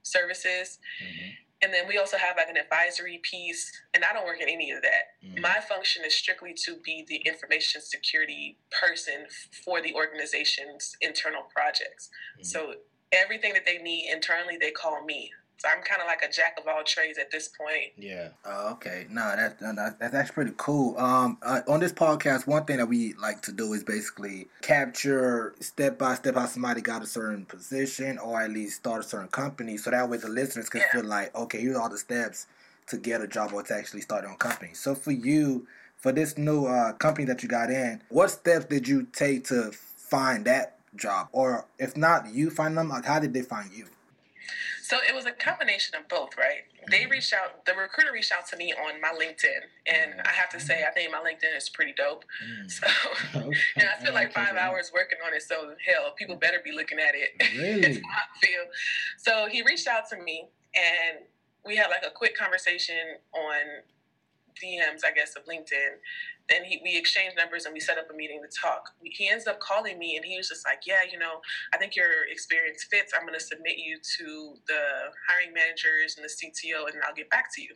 services. 0.03 0.79
Mm-hmm. 1.03 1.29
and 1.62 1.74
then 1.74 1.86
we 1.89 1.98
also 1.98 2.15
have 2.17 2.38
like 2.38 2.48
an 2.50 2.55
advisory 2.55 3.19
piece, 3.21 3.69
and 3.93 4.03
I 4.05 4.13
don't 4.13 4.25
work 4.25 4.39
in 4.41 4.48
any 4.48 4.71
of 4.71 4.81
that. 4.81 5.03
Mhm. 5.24 5.41
My 5.41 5.59
function 5.59 6.05
is 6.05 6.15
strictly 6.15 6.53
to 6.65 6.77
be 6.77 7.03
the 7.07 7.17
information 7.17 7.81
security 7.81 8.57
person 8.71 9.27
for 9.65 9.81
the 9.81 9.93
organization's 9.93 10.95
internal 11.01 11.43
projects. 11.43 12.09
Mhm. 12.39 12.45
So 12.45 12.75
everything 13.12 13.53
that 13.53 13.65
they 13.65 13.77
need 13.79 14.09
internally, 14.09 14.55
they 14.57 14.71
call 14.71 15.03
me. 15.03 15.33
So 15.60 15.68
I'm 15.68 15.84
kind 15.84 16.01
of 16.01 16.08
like 16.08 16.22
a 16.24 16.32
jack 16.32 16.58
of 16.58 16.68
all 16.70 16.84
trades 16.86 17.20
at 17.20 17.32
this 17.32 17.50
point. 17.50 17.92
Yeah. 17.98 18.30
Oh, 18.46 18.72
okay. 18.74 19.08
No, 19.10 19.22
that, 19.36 19.60
that 19.60 20.00
that's 20.00 20.16
actually 20.16 20.34
pretty 20.34 20.54
cool. 20.56 20.98
Um, 20.98 21.38
uh, 21.42 21.60
on 21.68 21.82
this 21.82 21.92
podcast, 21.92 22.48
one 22.48 22.63
thing 22.63 22.78
that 22.78 22.88
we 22.88 23.13
like 23.16 23.42
to 23.42 23.51
do 23.51 23.74
is 23.74 23.84
basically 23.84 24.48
capture 24.62 25.54
step 25.60 25.98
by 25.98 26.16
step 26.16 26.36
how 26.36 26.46
somebody 26.46 26.80
got 26.80 27.04
a 27.04 27.06
certain 27.06 27.44
position 27.46 28.18
or 28.20 28.42
at 28.42 28.51
least 28.51 28.78
start 28.78 29.04
a 29.04 29.08
certain 29.08 29.28
company, 29.28 29.75
so 29.75 29.92
that 29.92 30.10
way 30.10 30.16
the 30.16 30.30
listeners 30.30 30.70
can 30.70 30.80
Yeah. 30.80 30.92
feel 30.94 31.04
like, 31.04 31.36
okay, 31.36 31.60
here's 31.60 31.75
all 31.75 31.89
the 31.89 31.98
steps 31.98 32.48
to 32.88 32.98
get 32.98 33.20
a 33.20 33.28
job 33.28 33.51
or 33.54 33.62
to 33.62 33.75
actually 33.75 34.01
start 34.01 34.22
your 34.24 34.32
own 34.32 34.38
company. 34.38 34.72
So 34.74 34.96
for 34.96 35.12
you, 35.12 35.68
for 35.98 36.13
this 36.13 36.38
new 36.38 36.68
uh, 36.68 36.94
company 36.94 37.25
that 37.25 37.44
you 37.44 37.50
got 37.50 37.70
in, 37.70 38.01
what 38.08 38.32
steps 38.32 38.63
did 38.66 38.88
you 38.88 39.08
take 39.12 39.44
to 39.48 39.72
find 39.74 40.46
that 40.46 40.78
job, 40.96 41.28
or 41.34 41.66
if 41.78 41.98
not 41.98 42.34
you 42.34 42.50
find 42.50 42.78
them, 42.78 42.88
like 42.88 43.04
how 43.04 43.20
did 43.20 43.34
they 43.34 43.42
find 43.42 43.74
you? 43.74 43.88
So 44.82 44.98
it 45.08 45.13
was 45.13 45.25
a 45.25 45.32
combination 45.32 45.96
of 45.96 46.08
both, 46.08 46.38
right? 46.38 46.63
They 46.89 47.01
mm-hmm. 47.01 47.12
reached 47.12 47.34
out, 47.34 47.65
the 47.65 47.74
recruiter 47.74 48.12
reached 48.12 48.32
out 48.32 48.48
to 48.48 48.58
me 48.58 48.74
on 48.74 49.00
my 49.01 49.10
LinkedIn. 49.10 49.62
And 49.86 50.22
I 50.25 50.32
have 50.32 50.50
to 50.50 50.60
say, 50.60 50.84
I 50.88 50.91
think 50.91 51.12
my 51.12 51.20
LinkedIn 51.20 51.56
is 51.56 51.70
pretty 51.70 51.94
dope. 51.94 52.25
Mm. 52.44 52.72
So, 52.72 52.88
and 53.34 53.89
I 53.89 54.00
spent 54.00 54.15
like 54.15 54.34
five 54.34 54.56
hours 54.56 54.91
working 54.94 55.20
on 55.25 55.34
it. 55.34 55.44
So, 55.44 55.75
hell, 55.86 56.13
people 56.18 56.36
mm. 56.36 56.41
better 56.41 56.58
be 56.63 56.72
looking 56.72 57.00
at 57.00 57.15
it. 57.15 57.29
Really? 57.60 57.82
It's 57.82 57.98
how 57.98 58.12
I 58.13 58.46
feel. 58.46 58.63
So 59.18 59.48
he 59.51 59.63
reached 59.63 59.88
out 59.88 60.08
to 60.12 60.18
me 60.18 60.48
and 60.75 61.25
we 61.65 61.75
had 61.75 61.88
like 61.89 62.03
a 62.06 62.12
quick 62.12 62.38
conversation 62.38 63.18
on 63.34 63.84
DMs, 64.63 65.01
I 65.06 65.12
guess, 65.12 65.36
of 65.36 65.46
LinkedIn. 65.46 66.00
Then 66.50 66.63
he, 66.63 66.82
we 66.84 66.98
exchanged 66.98 67.38
numbers 67.38 67.66
and 67.66 67.74
we 67.74 67.80
set 67.80 67.98
up 67.98 68.10
a 68.10 68.13
meeting 68.13 68.42
to 68.42 68.50
talk. 68.50 68.89
He 69.04 69.30
ends 69.30 69.46
up 69.48 69.60
calling 69.60 70.00
me 70.00 70.16
and 70.16 70.25
he 70.25 70.38
was 70.38 70.50
just 70.50 70.66
like, 70.66 70.82
Yeah, 70.86 71.06
you 71.10 71.18
know, 71.18 71.42
I 71.74 71.78
think 71.78 71.96
your 71.96 72.28
experience 72.32 72.86
fits. 72.89 73.13
I'm 73.13 73.25
going 73.28 73.38
to 73.38 73.44
submit 73.44 73.78
you 73.78 73.98
to 74.18 74.56
the 74.68 74.82
hiring 75.28 75.54
managers 75.54 76.18
and 76.18 76.25
the 76.25 76.32
CTO 76.32 76.88
and 76.88 77.01
I'll 77.08 77.16
get 77.16 77.30
back 77.30 77.54
to 77.56 77.62
you. 77.62 77.75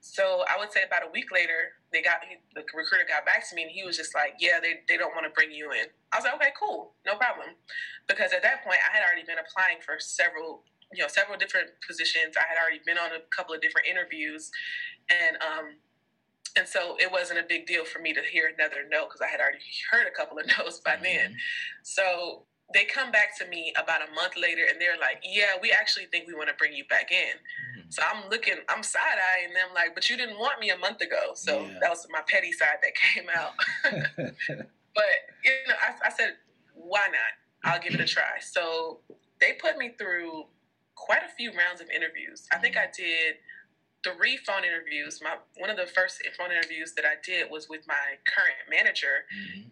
So 0.00 0.44
I 0.48 0.58
would 0.58 0.72
say 0.72 0.82
about 0.86 1.02
a 1.02 1.10
week 1.10 1.32
later, 1.32 1.74
they 1.92 2.02
got 2.02 2.22
the 2.54 2.62
recruiter 2.74 3.04
got 3.08 3.26
back 3.26 3.48
to 3.48 3.54
me 3.54 3.62
and 3.62 3.70
he 3.70 3.82
was 3.84 3.96
just 3.96 4.14
like, 4.14 4.34
"Yeah, 4.38 4.60
they, 4.62 4.80
they 4.86 4.96
don't 4.96 5.14
want 5.14 5.26
to 5.26 5.32
bring 5.34 5.50
you 5.50 5.72
in." 5.72 5.90
I 6.12 6.16
was 6.16 6.24
like, 6.24 6.34
"Okay, 6.34 6.52
cool, 6.58 6.94
no 7.04 7.16
problem," 7.16 7.58
because 8.06 8.32
at 8.32 8.42
that 8.42 8.62
point 8.62 8.78
I 8.78 8.94
had 8.94 9.02
already 9.02 9.26
been 9.26 9.38
applying 9.42 9.82
for 9.82 9.98
several 9.98 10.62
you 10.92 11.02
know 11.02 11.08
several 11.08 11.36
different 11.36 11.70
positions. 11.86 12.36
I 12.38 12.46
had 12.46 12.58
already 12.60 12.80
been 12.86 12.98
on 12.98 13.10
a 13.12 13.26
couple 13.34 13.54
of 13.54 13.60
different 13.60 13.88
interviews, 13.88 14.50
and 15.10 15.36
um 15.42 15.76
and 16.56 16.66
so 16.66 16.96
it 16.98 17.10
wasn't 17.10 17.38
a 17.38 17.42
big 17.42 17.66
deal 17.66 17.84
for 17.84 17.98
me 17.98 18.12
to 18.12 18.22
hear 18.22 18.50
another 18.54 18.84
no 18.88 19.06
because 19.06 19.20
I 19.20 19.26
had 19.26 19.40
already 19.40 19.58
heard 19.90 20.06
a 20.06 20.10
couple 20.10 20.38
of 20.38 20.46
no's 20.58 20.80
by 20.80 20.96
then. 21.02 21.30
Mm-hmm. 21.30 21.82
So 21.82 22.44
they 22.74 22.84
come 22.84 23.10
back 23.10 23.36
to 23.38 23.46
me 23.46 23.72
about 23.82 24.02
a 24.06 24.12
month 24.14 24.34
later 24.36 24.62
and 24.68 24.80
they're 24.80 24.98
like, 24.98 25.22
"Yeah, 25.24 25.56
we 25.60 25.72
actually 25.72 26.06
think 26.06 26.26
we 26.26 26.34
want 26.34 26.48
to 26.48 26.54
bring 26.54 26.74
you 26.74 26.84
back 26.86 27.10
in." 27.10 27.36
Mm-hmm. 27.36 27.90
So 27.90 28.02
I'm 28.02 28.28
looking, 28.28 28.56
I'm 28.68 28.82
side 28.82 29.18
eyeing 29.34 29.54
them 29.54 29.68
like, 29.74 29.94
"But 29.94 30.08
you 30.10 30.16
didn't 30.16 30.38
want 30.38 30.60
me 30.60 30.70
a 30.70 30.76
month 30.76 31.00
ago." 31.00 31.32
So 31.34 31.60
Yeah. 31.60 31.78
that 31.80 31.90
was 31.90 32.06
my 32.10 32.22
petty 32.28 32.52
side 32.52 32.78
that 32.82 32.94
came 33.14 33.28
out. 33.34 33.52
but 34.94 35.14
you 35.44 35.50
know, 35.68 35.74
I, 35.80 36.08
I 36.08 36.10
said, 36.10 36.34
"Why 36.74 37.08
not? 37.08 37.32
I'll 37.64 37.80
give 37.80 37.94
it 37.94 38.00
a 38.00 38.04
mm-hmm. 38.04 38.12
try." 38.12 38.40
So 38.40 39.00
they 39.40 39.54
put 39.54 39.78
me 39.78 39.94
through 39.98 40.46
quite 40.94 41.22
a 41.24 41.28
few 41.36 41.52
rounds 41.52 41.80
of 41.80 41.88
interviews. 41.90 42.46
I 42.52 42.58
think 42.58 42.76
I 42.76 42.88
did 42.94 43.36
three 44.04 44.36
phone 44.36 44.64
interviews. 44.64 45.20
My 45.22 45.36
one 45.56 45.70
of 45.70 45.76
the 45.76 45.86
first 45.86 46.22
phone 46.36 46.50
interviews 46.52 46.94
that 46.94 47.04
I 47.04 47.14
did 47.24 47.50
was 47.50 47.68
with 47.68 47.86
my 47.86 48.18
current 48.26 48.56
manager, 48.70 49.26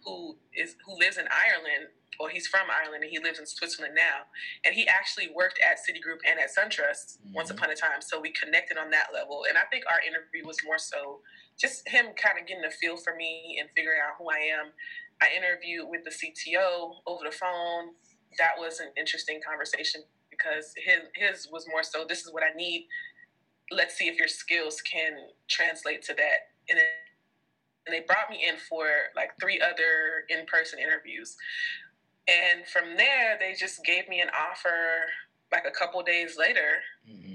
who 0.04 0.37
is 0.54 0.76
who 0.85 0.99
lives 0.99 1.16
in 1.18 1.26
Ireland, 1.30 1.88
or 2.18 2.28
he's 2.30 2.47
from 2.47 2.66
Ireland 2.71 3.02
and 3.04 3.11
he 3.11 3.18
lives 3.18 3.38
in 3.38 3.47
Switzerland 3.47 3.95
now. 3.95 4.26
And 4.64 4.75
he 4.75 4.88
actually 4.88 5.28
worked 5.35 5.59
at 5.61 5.78
Citigroup 5.78 6.18
and 6.26 6.40
at 6.40 6.50
SunTrust 6.54 7.18
once 7.33 7.50
Mhm. 7.50 7.56
upon 7.56 7.71
a 7.71 7.76
time. 7.76 8.00
So 8.00 8.18
we 8.18 8.33
connected 8.33 8.78
on 8.78 8.90
that 8.90 9.12
level. 9.12 9.44
And 9.44 9.57
I 9.59 9.64
think 9.66 9.85
our 9.90 10.01
interview 10.01 10.46
was 10.46 10.62
more 10.64 10.79
so 10.79 11.22
just 11.59 11.88
him 11.88 12.12
kind 12.14 12.38
of 12.38 12.46
getting 12.46 12.64
a 12.64 12.70
feel 12.70 12.96
for 12.96 13.14
me 13.14 13.59
and 13.61 13.70
figuring 13.74 14.01
out 14.01 14.16
who 14.18 14.31
I 14.31 14.38
am. 14.38 14.72
I 15.20 15.31
interviewed 15.31 15.88
with 15.88 16.05
the 16.05 16.11
CTO 16.11 17.03
over 17.07 17.24
the 17.24 17.33
phone. 17.33 17.96
That 18.38 18.59
was 18.59 18.81
an 18.81 18.92
interesting 18.96 19.40
conversation 19.42 20.05
because 20.31 20.74
his 20.77 21.01
his 21.14 21.48
was 21.48 21.66
more 21.68 21.83
so 21.83 22.05
this 22.05 22.24
is 22.27 22.33
what 22.33 22.42
I 22.42 22.51
need. 22.55 22.88
Let's 23.70 23.96
see 23.96 24.09
if 24.09 24.18
your 24.18 24.29
skills 24.29 24.81
can 24.81 25.12
translate 25.48 26.02
to 26.05 26.14
that. 26.14 26.50
And 26.68 26.79
then 26.79 26.87
and 27.87 27.94
they 27.94 28.00
brought 28.00 28.31
me 28.31 28.44
in 28.48 28.57
for 28.57 28.87
like 29.14 29.31
three 29.40 29.61
other 29.61 30.26
in-person 30.29 30.79
interviews. 30.79 31.37
And 32.29 32.66
from 32.66 32.96
there, 32.96 33.37
they 33.38 33.55
just 33.59 33.85
gave 33.85 34.09
me 34.09 34.20
an 34.20 34.29
offer 34.31 35.07
like 35.52 35.64
a 35.66 35.70
couple 35.70 36.02
days 36.02 36.37
later, 36.37 36.83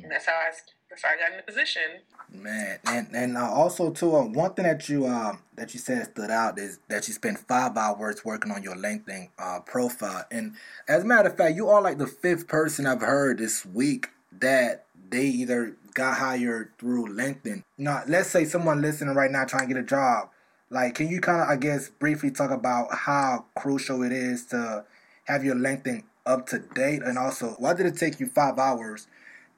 and 0.04 0.12
that's 0.12 0.26
how 0.26 0.34
I 0.34 0.52
that's 0.90 1.02
how 1.02 1.10
I 1.12 1.18
got 1.18 1.32
in 1.32 1.38
the 1.38 1.44
position. 1.44 1.82
Man, 2.30 2.78
and 2.86 3.08
and 3.14 3.38
uh, 3.38 3.50
also 3.50 3.92
too, 3.92 4.14
uh, 4.14 4.26
one 4.26 4.54
thing 4.54 4.66
that 4.66 4.90
you 4.90 5.08
um 5.08 5.40
that 5.56 5.74
you 5.74 5.80
said 5.80 6.04
stood 6.12 6.30
out 6.30 6.60
is 6.60 6.80
that 6.90 7.08
you 7.08 7.14
spent 7.14 7.40
five 7.40 7.78
hours 7.78 8.26
working 8.26 8.52
on 8.52 8.64
your 8.64 8.76
LinkedIn 8.76 9.30
uh, 9.40 9.62
profile, 9.62 10.26
and 10.30 10.56
as 10.90 11.04
a 11.04 11.06
matter 11.06 11.30
of 11.30 11.38
fact, 11.38 11.56
you 11.56 11.70
are 11.70 11.82
like 11.82 11.98
the 11.98 12.08
fifth 12.08 12.50
person 12.50 12.86
I've 12.86 13.02
heard 13.02 13.38
this 13.38 13.66
week 13.66 14.10
that 14.42 14.86
they 15.10 15.24
either 15.24 15.78
got 15.94 16.18
hired 16.18 16.78
through 16.78 17.16
LinkedIn. 17.16 17.64
Now, 17.78 18.04
let's 18.08 18.30
say 18.30 18.46
someone 18.46 18.82
listening 18.82 19.16
right 19.16 19.32
now 19.32 19.46
trying 19.46 19.68
to 19.68 19.74
get 19.74 19.84
a 19.84 19.86
job. 19.86 20.30
Like, 20.70 20.96
can 20.96 21.10
you 21.10 21.20
kind 21.20 21.42
of, 21.42 21.50
I 21.50 21.58
guess, 21.58 21.90
briefly 21.90 22.32
talk 22.32 22.52
about 22.52 22.94
how 22.94 23.46
crucial 23.56 24.04
it 24.04 24.12
is 24.12 24.46
to 24.48 24.86
have 25.26 25.44
your 25.44 25.56
LinkedIn 25.56 26.04
up 26.26 26.48
to 26.48 26.60
date, 26.60 27.02
and 27.04 27.18
also 27.18 27.56
why 27.58 27.74
did 27.74 27.86
it 27.86 27.98
take 27.98 28.20
you 28.20 28.28
five 28.28 28.58
hours 28.58 29.08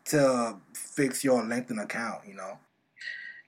to 0.06 0.58
fix 0.74 1.24
your 1.24 1.42
LinkedIn 1.42 1.82
account? 1.82 2.22
You 2.28 2.36
know. 2.36 2.58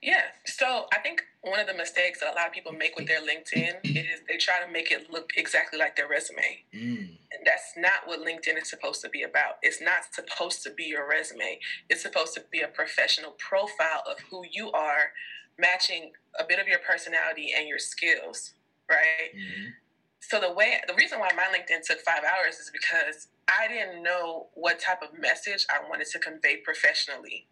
Yeah. 0.06 0.22
So 0.46 0.86
I 0.94 1.00
think 1.00 1.24
one 1.42 1.60
of 1.60 1.66
the 1.66 1.74
mistakes 1.74 2.20
that 2.20 2.32
a 2.32 2.36
lot 2.36 2.46
of 2.46 2.54
people 2.54 2.72
make 2.72 2.96
with 2.96 3.08
their 3.08 3.22
LinkedIn 3.22 3.80
is 3.84 4.22
they 4.28 4.38
try 4.38 4.64
to 4.64 4.72
make 4.72 4.92
it 4.92 5.10
look 5.12 5.32
exactly 5.36 5.80
like 5.80 5.96
their 5.96 6.08
resume. 6.08 6.64
Mm. 6.72 7.18
And 7.32 7.42
that's 7.44 7.74
not 7.76 8.06
what 8.06 8.20
LinkedIn 8.20 8.62
is 8.62 8.70
supposed 8.70 9.02
to 9.02 9.10
be 9.10 9.24
about. 9.24 9.56
It's 9.64 9.82
not 9.82 10.14
supposed 10.14 10.62
to 10.62 10.70
be 10.70 10.84
your 10.84 11.10
resume. 11.10 11.60
It's 11.90 12.04
supposed 12.04 12.36
to 12.36 12.44
be 12.52 12.62
a 12.62 12.68
professional 12.68 13.32
profile 13.32 14.04
of 14.08 14.20
who 14.30 14.44
you 14.52 14.72
are, 14.74 15.12
matching 15.58 16.12
a 16.38 16.44
bit 16.44 16.60
of 16.60 16.68
your 16.68 16.80
personality 16.88 17.52
and 17.58 17.68
your 17.68 17.80
skills, 17.80 18.54
right? 18.88 19.34
Mhm. 19.34 19.74
So 20.20 20.40
the 20.40 20.52
way 20.52 20.84
the 20.88 20.94
reason 20.94 21.18
why 21.20 21.32
my 21.34 21.46
LinkedIn 21.46 21.82
took 21.82 22.02
5 22.02 22.24
hours 22.24 22.60
is 22.60 22.70
because 22.70 23.28
I 23.48 23.68
didn't 23.68 24.04
know 24.04 24.50
what 24.54 24.80
type 24.80 25.02
of 25.02 25.18
message 25.18 25.66
I 25.68 25.80
wanted 25.80 26.08
to 26.10 26.20
convey 26.20 26.58
professionally. 26.58 27.48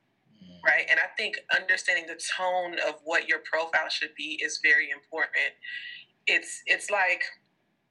Right? 0.64 0.86
And 0.90 1.00
I 1.00 1.08
think 1.18 1.38
understanding 1.54 2.06
the 2.08 2.20
tone 2.38 2.78
of 2.88 2.96
what 3.04 3.28
your 3.28 3.40
profile 3.40 3.90
should 3.90 4.16
be 4.16 4.40
is 4.44 4.60
very 4.64 4.90
important. 4.90 5.54
It's 6.28 6.62
it's 6.66 6.90
like 6.90 7.24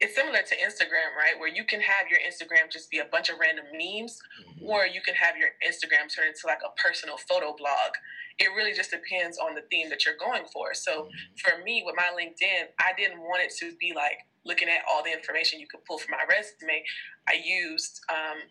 it's 0.01 0.17
similar 0.17 0.41
to 0.43 0.57
Instagram, 0.57 1.15
right? 1.17 1.39
Where 1.39 1.49
you 1.49 1.65
can 1.65 1.81
have 1.81 2.09
your 2.11 2.19
Instagram 2.21 2.73
just 2.73 2.91
be 2.91 2.99
a 2.99 3.05
bunch 3.05 3.29
of 3.29 3.39
random 3.39 3.67
memes, 3.73 4.19
Mhm. 4.41 4.69
or 4.69 4.85
you 4.87 5.01
can 5.01 5.15
have 5.15 5.37
your 5.37 5.51
Instagram 5.65 6.13
turn 6.13 6.27
into 6.27 6.47
like 6.47 6.59
a 6.65 6.71
personal 6.71 7.17
photo 7.19 7.53
blog. 7.55 7.95
It 8.39 8.49
really 8.57 8.73
just 8.73 8.91
depends 8.91 9.39
on 9.39 9.55
the 9.55 9.63
theme 9.71 9.91
that 9.91 10.05
you're 10.05 10.17
going 10.17 10.47
for. 10.53 10.75
So 10.75 11.09
for 11.39 11.59
me, 11.59 11.85
with 11.87 11.95
my 11.95 12.11
LinkedIn, 12.19 12.73
I 12.81 12.95
didn't 12.95 13.21
want 13.21 13.43
it 13.43 13.53
to 13.61 13.77
be 13.77 13.93
like 13.93 14.19
looking 14.45 14.69
at 14.69 14.83
all 14.91 15.05
the 15.05 15.13
information 15.13 15.61
you 15.61 15.69
could 15.69 15.85
pull 15.85 15.99
from 15.99 16.13
my 16.13 16.25
resume. 16.29 16.85
I 17.29 17.35
used 17.35 18.01
um, 18.09 18.43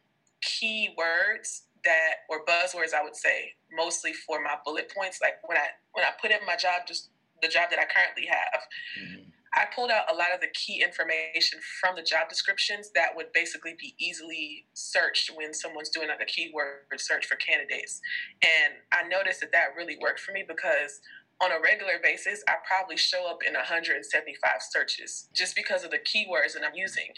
keywords 0.42 1.64
that 1.86 2.26
or 2.30 2.46
buzzwords, 2.46 2.94
I 2.94 3.04
would 3.04 3.15
say, 3.15 3.54
mostly 3.72 4.13
for 4.13 4.41
my 4.41 4.56
bullet 4.63 4.91
points. 4.94 5.20
Like 5.22 5.36
when 5.48 5.58
I 5.58 5.67
when 5.94 6.06
I 6.06 6.12
put 6.22 6.32
in 6.32 6.39
my 6.46 6.56
job, 6.56 6.88
just 6.88 7.10
the 7.41 7.48
job 7.48 7.70
that 7.72 7.80
I 7.80 7.86
currently 7.86 8.28
have, 8.28 8.67
Mhm. 9.00 9.32
I 9.54 9.65
pulled 9.65 9.91
out 9.91 10.10
a 10.10 10.15
lot 10.15 10.34
of 10.34 10.39
the 10.39 10.48
key 10.48 10.82
information 10.82 11.60
from 11.82 11.96
the 11.96 12.02
job 12.02 12.30
descriptions 12.30 12.91
that 12.91 13.15
would 13.15 13.34
basically 13.34 13.74
be 13.74 13.96
easily 14.00 14.67
searched 14.74 15.30
when 15.32 15.54
someone's 15.54 15.89
doing 15.89 16.08
like 16.08 16.22
a 16.22 16.26
keyword 16.26 16.86
search 16.98 17.26
for 17.26 17.36
candidates. 17.36 18.00
And 18.41 18.76
I 18.94 19.04
noticed 19.04 19.41
that 19.41 19.52
that 19.52 19.76
really 19.76 19.98
worked 19.98 20.22
for 20.22 20.32
me 20.32 20.44
because 20.48 21.02
on 21.41 21.52
a 21.52 21.60
regular 21.60 22.00
basis, 22.02 22.44
I 22.48 22.58
probably 22.65 22.96
show 22.96 23.28
up 23.30 23.44
in 23.44 23.56
175 23.56 24.62
searches 24.62 25.28
just 25.34 25.56
because 25.56 25.84
of 25.84 25.91
the 25.91 26.00
keywords 26.00 26.54
that 26.54 26.63
I'm 26.63 26.76
using. 26.76 27.13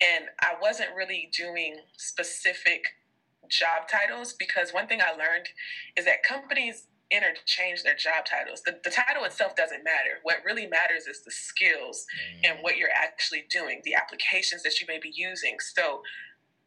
And 0.00 0.30
I 0.40 0.56
wasn't 0.60 0.94
really 0.96 1.30
doing 1.36 1.76
specific 1.98 2.96
job 3.48 3.88
titles 3.90 4.32
because 4.32 4.72
one 4.72 4.86
thing 4.86 5.00
I 5.00 5.12
learned 5.12 5.48
is 5.96 6.04
that 6.04 6.22
companies 6.22 6.86
interchange 7.10 7.82
their 7.82 7.94
job 7.94 8.24
titles. 8.24 8.62
The, 8.62 8.78
the 8.82 8.90
title 8.90 9.24
itself 9.24 9.54
doesn't 9.54 9.84
matter. 9.84 10.18
What 10.22 10.38
really 10.44 10.66
matters 10.66 11.06
is 11.06 11.22
the 11.22 11.30
skills 11.30 12.04
and 12.44 12.58
mm. 12.58 12.62
what 12.62 12.76
you're 12.76 12.88
actually 12.94 13.44
doing, 13.48 13.80
the 13.84 13.94
applications 13.94 14.62
that 14.64 14.80
you 14.80 14.86
may 14.88 14.98
be 14.98 15.12
using. 15.14 15.56
So 15.60 16.02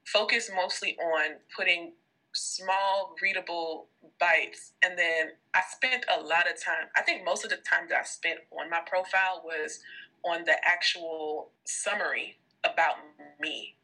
focus 0.06 0.50
mostly 0.56 0.98
on 0.98 1.38
putting 1.56 1.94
small, 2.34 3.16
readable 3.22 3.88
bites. 4.20 4.74
And 4.82 4.98
then 4.98 5.32
I 5.54 5.62
spent 5.70 6.06
a 6.16 6.22
lot 6.22 6.50
of 6.50 6.62
time, 6.64 6.88
I 6.96 7.02
think 7.02 7.26
most 7.26 7.44
of 7.44 7.50
the 7.50 7.58
time 7.58 7.88
that 7.90 8.00
I 8.00 8.04
spent 8.04 8.40
on 8.52 8.70
my 8.70 8.82
profile 8.86 9.42
was 9.44 9.80
on 10.24 10.46
the 10.46 10.56
actual 10.66 11.52
summary 11.66 12.38
about 12.64 12.96
me, 13.40 13.76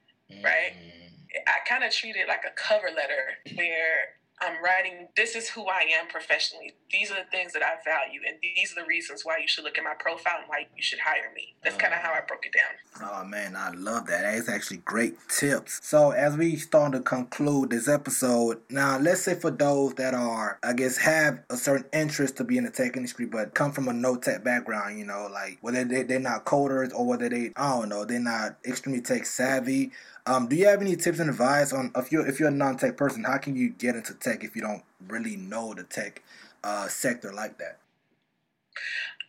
right? 0.44 0.74
Mm. 0.74 1.05
I 1.48 1.68
kind 1.68 1.84
of 1.84 1.92
treat 1.92 2.16
it 2.16 2.28
like 2.28 2.44
a 2.46 2.52
cover 2.56 2.88
letter 2.88 3.56
where 3.56 4.16
I'm 4.42 4.62
writing, 4.62 5.08
this 5.16 5.34
is 5.36 5.50
who 5.50 5.68
I 5.68 5.88
am 5.98 6.08
professionally. 6.08 6.74
These 6.92 7.10
are 7.10 7.16
the 7.16 7.30
things 7.32 7.54
that 7.54 7.64
I 7.64 7.76
value, 7.86 8.20
and 8.28 8.38
these 8.42 8.74
are 8.74 8.82
the 8.82 8.88
reasons 8.88 9.24
why 9.24 9.38
you 9.38 9.48
should 9.48 9.64
look 9.64 9.78
at 9.78 9.84
my 9.84 9.94
profile 9.98 10.40
and 10.40 10.50
why 10.50 10.68
you 10.76 10.84
should 10.84 11.00
hire 11.00 11.32
me. 11.34 11.56
That's 11.64 11.78
kind 11.78 11.94
of 11.94 12.00
how 12.00 12.12
I 12.12 12.20
broke 12.28 12.46
it 12.46 12.54
down. 12.54 13.10
Oh 13.12 13.24
man, 13.24 13.56
I 13.56 13.70
love 13.70 14.08
that. 14.08 14.24
That 14.24 14.36
is 14.36 14.50
actually 14.50 14.78
great 14.78 15.16
tips. 15.30 15.80
So 15.84 16.12
as 16.12 16.36
we 16.36 16.58
start 16.58 16.92
to 16.94 17.00
conclude 17.00 17.70
this 17.70 17.88
episode, 17.88 18.60
now 18.70 18.98
let's 18.98 19.22
say 19.22 19.36
for 19.36 19.52
those 19.52 19.94
that 19.96 20.14
are, 20.14 20.60
I 20.64 20.74
guess, 20.74 20.98
have 20.98 21.40
a 21.50 21.56
certain 21.56 21.88
interest 21.94 22.36
to 22.38 22.44
be 22.44 22.58
in 22.58 22.66
the 22.66 22.72
tech 22.72 22.98
industry, 22.98 23.26
but 23.26 23.54
come 23.54 23.72
from 23.72 23.88
a 23.88 23.94
no 23.94 24.18
tech 24.18 24.44
background, 24.44 25.00
you 25.00 25.06
know, 25.06 25.30
like 25.32 25.60
whether 25.62 25.86
they, 25.86 26.04
they're 26.04 26.20
not 26.20 26.46
coders 26.46 26.94
or 26.94 27.06
whether 27.06 27.30
they, 27.30 27.52
I 27.56 27.80
don't 27.80 27.90
know, 27.90 28.04
they're 28.04 28.20
not 28.20 28.58
extremely 28.66 29.02
tech 29.02 29.26
savvy. 29.26 29.92
Um, 30.28 30.48
do 30.48 30.56
you 30.56 30.66
have 30.68 30.82
any 30.82 30.96
tips 30.96 31.20
and 31.20 31.30
advice 31.30 31.72
on 31.72 31.92
if 31.96 32.12
you're 32.12 32.28
if 32.28 32.40
you're 32.40 32.50
a 32.50 32.52
non-tech 32.52 32.98
person, 32.98 33.24
how 33.24 33.38
can 33.38 33.56
you 33.56 33.70
get 33.70 33.96
into 33.96 34.14
tech 34.16 34.44
if 34.44 34.56
you 34.56 34.62
don't 34.62 34.84
really 35.08 35.36
know 35.36 35.74
the 35.74 35.84
tech 35.84 36.24
uh, 36.64 36.88
sector 36.88 37.32
like 37.32 37.58
that? 37.60 37.78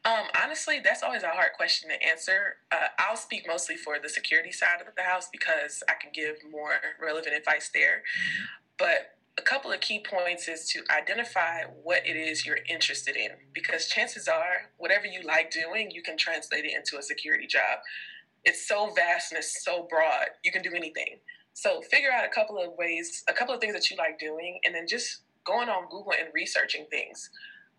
Um, 0.06 0.26
honestly, 0.40 0.80
that's 0.82 1.02
always 1.02 1.24
a 1.24 1.28
hard 1.28 1.50
question 1.56 1.90
to 1.90 2.08
answer. 2.08 2.56
Uh, 2.70 2.88
I'll 2.98 3.16
speak 3.16 3.44
mostly 3.46 3.76
for 3.76 3.98
the 3.98 4.08
security 4.08 4.52
side 4.52 4.80
of 4.80 4.94
the 4.94 5.02
house 5.02 5.28
because 5.30 5.82
I 5.88 5.94
can 6.00 6.12
give 6.14 6.36
more 6.50 6.74
relevant 7.02 7.34
advice 7.34 7.70
there. 7.74 7.96
Mm-hmm. 7.96 8.44
But 8.78 9.16
a 9.38 9.42
couple 9.42 9.72
of 9.72 9.80
key 9.80 10.02
points 10.08 10.48
is 10.48 10.68
to 10.70 10.82
identify 10.96 11.62
what 11.82 12.06
it 12.06 12.16
is 12.16 12.46
you're 12.46 12.60
interested 12.68 13.16
in 13.16 13.30
because 13.52 13.86
chances 13.86 14.28
are, 14.28 14.70
whatever 14.78 15.06
you 15.06 15.22
like 15.22 15.50
doing, 15.50 15.90
you 15.90 16.02
can 16.02 16.16
translate 16.16 16.64
it 16.64 16.72
into 16.72 16.98
a 16.98 17.02
security 17.02 17.46
job. 17.46 17.80
It's 18.46 18.66
so 18.66 18.90
vast 18.94 19.32
and 19.32 19.38
it's 19.38 19.62
so 19.62 19.86
broad, 19.90 20.28
you 20.42 20.50
can 20.50 20.62
do 20.62 20.72
anything. 20.74 21.18
So 21.52 21.82
figure 21.82 22.10
out 22.12 22.24
a 22.24 22.28
couple 22.28 22.58
of 22.58 22.72
ways, 22.78 23.24
a 23.28 23.32
couple 23.32 23.54
of 23.54 23.60
things 23.60 23.74
that 23.74 23.90
you 23.90 23.96
like 23.96 24.18
doing, 24.18 24.60
and 24.64 24.74
then 24.74 24.86
just 24.86 25.22
going 25.44 25.68
on 25.68 25.88
Google 25.90 26.12
and 26.18 26.28
researching 26.32 26.86
things. 26.90 27.30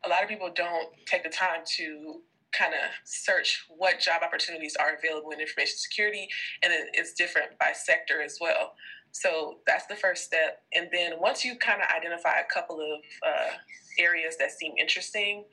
A 0.05 0.09
lot 0.09 0.21
of 0.21 0.29
people 0.29 0.51
don't 0.53 0.89
take 1.05 1.23
the 1.23 1.29
time 1.29 1.61
to 1.77 2.21
kind 2.51 2.73
of 2.73 2.79
search 3.03 3.65
what 3.69 3.99
job 3.99 4.21
opportunities 4.23 4.75
are 4.75 4.95
available 4.95 5.31
in 5.31 5.39
information 5.39 5.77
security, 5.77 6.27
and 6.63 6.73
it's 6.93 7.13
different 7.13 7.57
by 7.59 7.71
sector 7.73 8.21
as 8.21 8.37
well. 8.39 8.73
So 9.11 9.59
that's 9.65 9.87
the 9.87 9.95
first 9.95 10.25
step. 10.25 10.61
And 10.73 10.89
then 10.91 11.13
once 11.19 11.43
you 11.45 11.55
kind 11.57 11.81
of 11.81 11.87
identify 11.95 12.39
a 12.39 12.53
couple 12.53 12.77
of 12.77 13.01
uh, 13.27 13.53
areas 13.97 14.37
that 14.37 14.51
seem 14.51 14.73
interesting, 14.77 15.45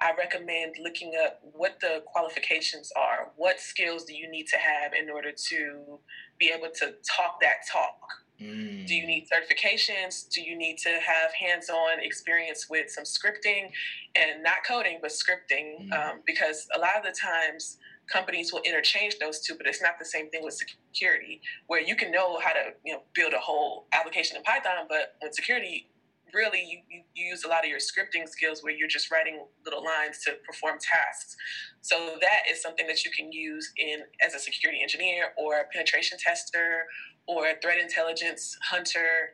I 0.00 0.12
recommend 0.16 0.76
looking 0.82 1.12
up 1.24 1.40
what 1.42 1.78
the 1.80 2.02
qualifications 2.06 2.92
are. 2.96 3.32
What 3.36 3.60
skills 3.60 4.04
do 4.04 4.14
you 4.14 4.30
need 4.30 4.46
to 4.48 4.56
have 4.56 4.92
in 4.92 5.10
order 5.10 5.32
to 5.32 5.98
be 6.38 6.52
able 6.54 6.68
to 6.74 6.94
talk 7.16 7.40
that 7.40 7.66
talk? 7.70 7.98
Mm. 8.40 8.86
Do 8.86 8.94
you 8.94 9.06
need 9.06 9.26
certifications? 9.32 10.28
Do 10.28 10.42
you 10.42 10.58
need 10.58 10.76
to 10.78 10.90
have 10.90 11.32
hands 11.32 11.70
on 11.70 12.00
experience 12.00 12.66
with 12.68 12.90
some 12.90 13.04
scripting 13.04 13.70
and 14.14 14.42
not 14.42 14.58
coding, 14.66 14.98
but 15.00 15.10
scripting? 15.10 15.88
Mm. 15.88 15.92
Um, 15.92 16.20
because 16.26 16.68
a 16.76 16.78
lot 16.78 16.96
of 16.96 17.02
the 17.02 17.18
times, 17.18 17.78
companies 18.10 18.52
will 18.52 18.60
interchange 18.62 19.18
those 19.18 19.40
two, 19.40 19.54
but 19.54 19.66
it's 19.66 19.82
not 19.82 19.98
the 19.98 20.04
same 20.04 20.30
thing 20.30 20.44
with 20.44 20.54
security, 20.54 21.40
where 21.66 21.80
you 21.80 21.96
can 21.96 22.12
know 22.12 22.38
how 22.38 22.52
to 22.52 22.72
you 22.84 22.92
know 22.92 23.02
build 23.14 23.32
a 23.32 23.38
whole 23.38 23.86
application 23.92 24.36
in 24.36 24.42
Python, 24.42 24.86
but 24.88 25.16
with 25.22 25.34
security, 25.34 25.88
really 26.34 26.60
you, 26.60 26.78
you, 27.14 27.30
use 27.30 27.44
a 27.44 27.48
lot 27.48 27.64
of 27.64 27.70
your 27.70 27.78
scripting 27.78 28.28
skills 28.28 28.62
where 28.62 28.72
you're 28.72 28.88
just 28.88 29.10
writing 29.10 29.46
little 29.64 29.84
lines 29.84 30.18
to 30.24 30.32
perform 30.44 30.78
tasks. 30.80 31.36
So 31.80 32.16
that 32.20 32.50
is 32.50 32.60
something 32.60 32.86
that 32.86 33.04
you 33.04 33.10
can 33.10 33.32
use 33.32 33.72
in 33.76 34.00
as 34.24 34.34
a 34.34 34.38
security 34.38 34.80
engineer 34.82 35.32
or 35.36 35.60
a 35.60 35.64
penetration 35.72 36.18
tester 36.18 36.86
or 37.26 37.48
a 37.48 37.54
threat 37.62 37.78
intelligence 37.78 38.56
hunter, 38.62 39.32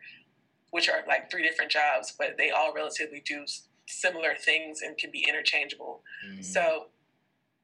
which 0.70 0.88
are 0.88 1.04
like 1.06 1.30
three 1.30 1.42
different 1.42 1.70
jobs, 1.70 2.14
but 2.18 2.36
they 2.38 2.50
all 2.50 2.72
relatively 2.74 3.22
do 3.24 3.44
similar 3.86 4.34
things 4.34 4.80
and 4.82 4.96
can 4.96 5.10
be 5.10 5.24
interchangeable. 5.28 6.02
Mm. 6.26 6.44
So 6.44 6.86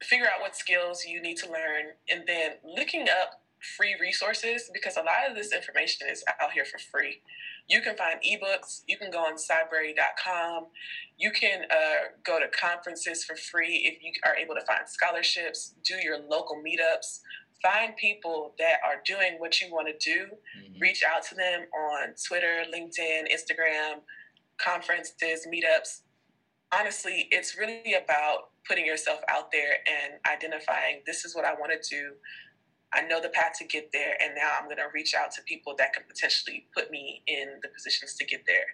figure 0.02 0.26
out 0.26 0.40
what 0.40 0.56
skills 0.56 1.04
you 1.04 1.20
need 1.20 1.36
to 1.38 1.46
learn 1.46 1.94
and 2.10 2.22
then 2.26 2.52
looking 2.64 3.08
up 3.08 3.42
free 3.76 3.96
resources 4.00 4.70
because 4.72 4.96
a 4.96 5.00
lot 5.00 5.28
of 5.28 5.34
this 5.34 5.52
information 5.52 6.06
is 6.10 6.22
out 6.40 6.52
here 6.52 6.64
for 6.64 6.78
free. 6.78 7.20
You 7.68 7.82
can 7.82 7.96
find 7.96 8.18
ebooks, 8.22 8.80
you 8.86 8.96
can 8.96 9.10
go 9.10 9.18
on 9.18 9.34
cybrary.com, 9.34 10.66
you 11.18 11.30
can 11.30 11.64
uh, 11.70 12.14
go 12.24 12.40
to 12.40 12.48
conferences 12.48 13.24
for 13.24 13.36
free 13.36 13.76
if 13.84 14.02
you 14.02 14.12
are 14.24 14.34
able 14.34 14.54
to 14.54 14.62
find 14.62 14.88
scholarships, 14.88 15.74
do 15.84 15.94
your 16.02 16.18
local 16.18 16.56
meetups, 16.56 17.20
find 17.62 17.94
people 17.96 18.54
that 18.58 18.78
are 18.86 19.02
doing 19.04 19.34
what 19.38 19.60
you 19.60 19.70
want 19.70 19.86
to 19.88 19.96
do, 19.98 20.28
Mhm. 20.58 20.80
reach 20.80 21.02
out 21.02 21.22
to 21.24 21.34
them 21.34 21.66
on 21.74 22.14
Twitter, 22.26 22.64
LinkedIn, 22.72 23.30
Instagram, 23.30 24.02
conferences, 24.56 25.46
meetups. 25.46 26.02
Honestly, 26.72 27.28
it's 27.30 27.56
really 27.56 27.94
about 27.94 28.50
putting 28.66 28.86
yourself 28.86 29.20
out 29.28 29.50
there 29.50 29.78
and 29.86 30.14
identifying 30.26 31.02
this 31.06 31.24
is 31.24 31.34
what 31.34 31.44
I 31.44 31.54
want 31.54 31.72
to 31.82 31.90
do. 31.90 32.16
I 32.92 33.02
know 33.02 33.20
the 33.20 33.28
path 33.28 33.52
to 33.58 33.64
get 33.64 33.90
there, 33.92 34.16
and 34.20 34.34
now 34.34 34.52
I'm 34.58 34.64
going 34.64 34.78
to 34.78 34.88
reach 34.94 35.14
out 35.14 35.30
to 35.32 35.42
people 35.42 35.74
that 35.78 35.92
can 35.92 36.04
potentially 36.08 36.66
put 36.74 36.90
me 36.90 37.22
in 37.26 37.60
the 37.62 37.68
positions 37.68 38.14
to 38.14 38.24
get 38.24 38.44
there. 38.46 38.64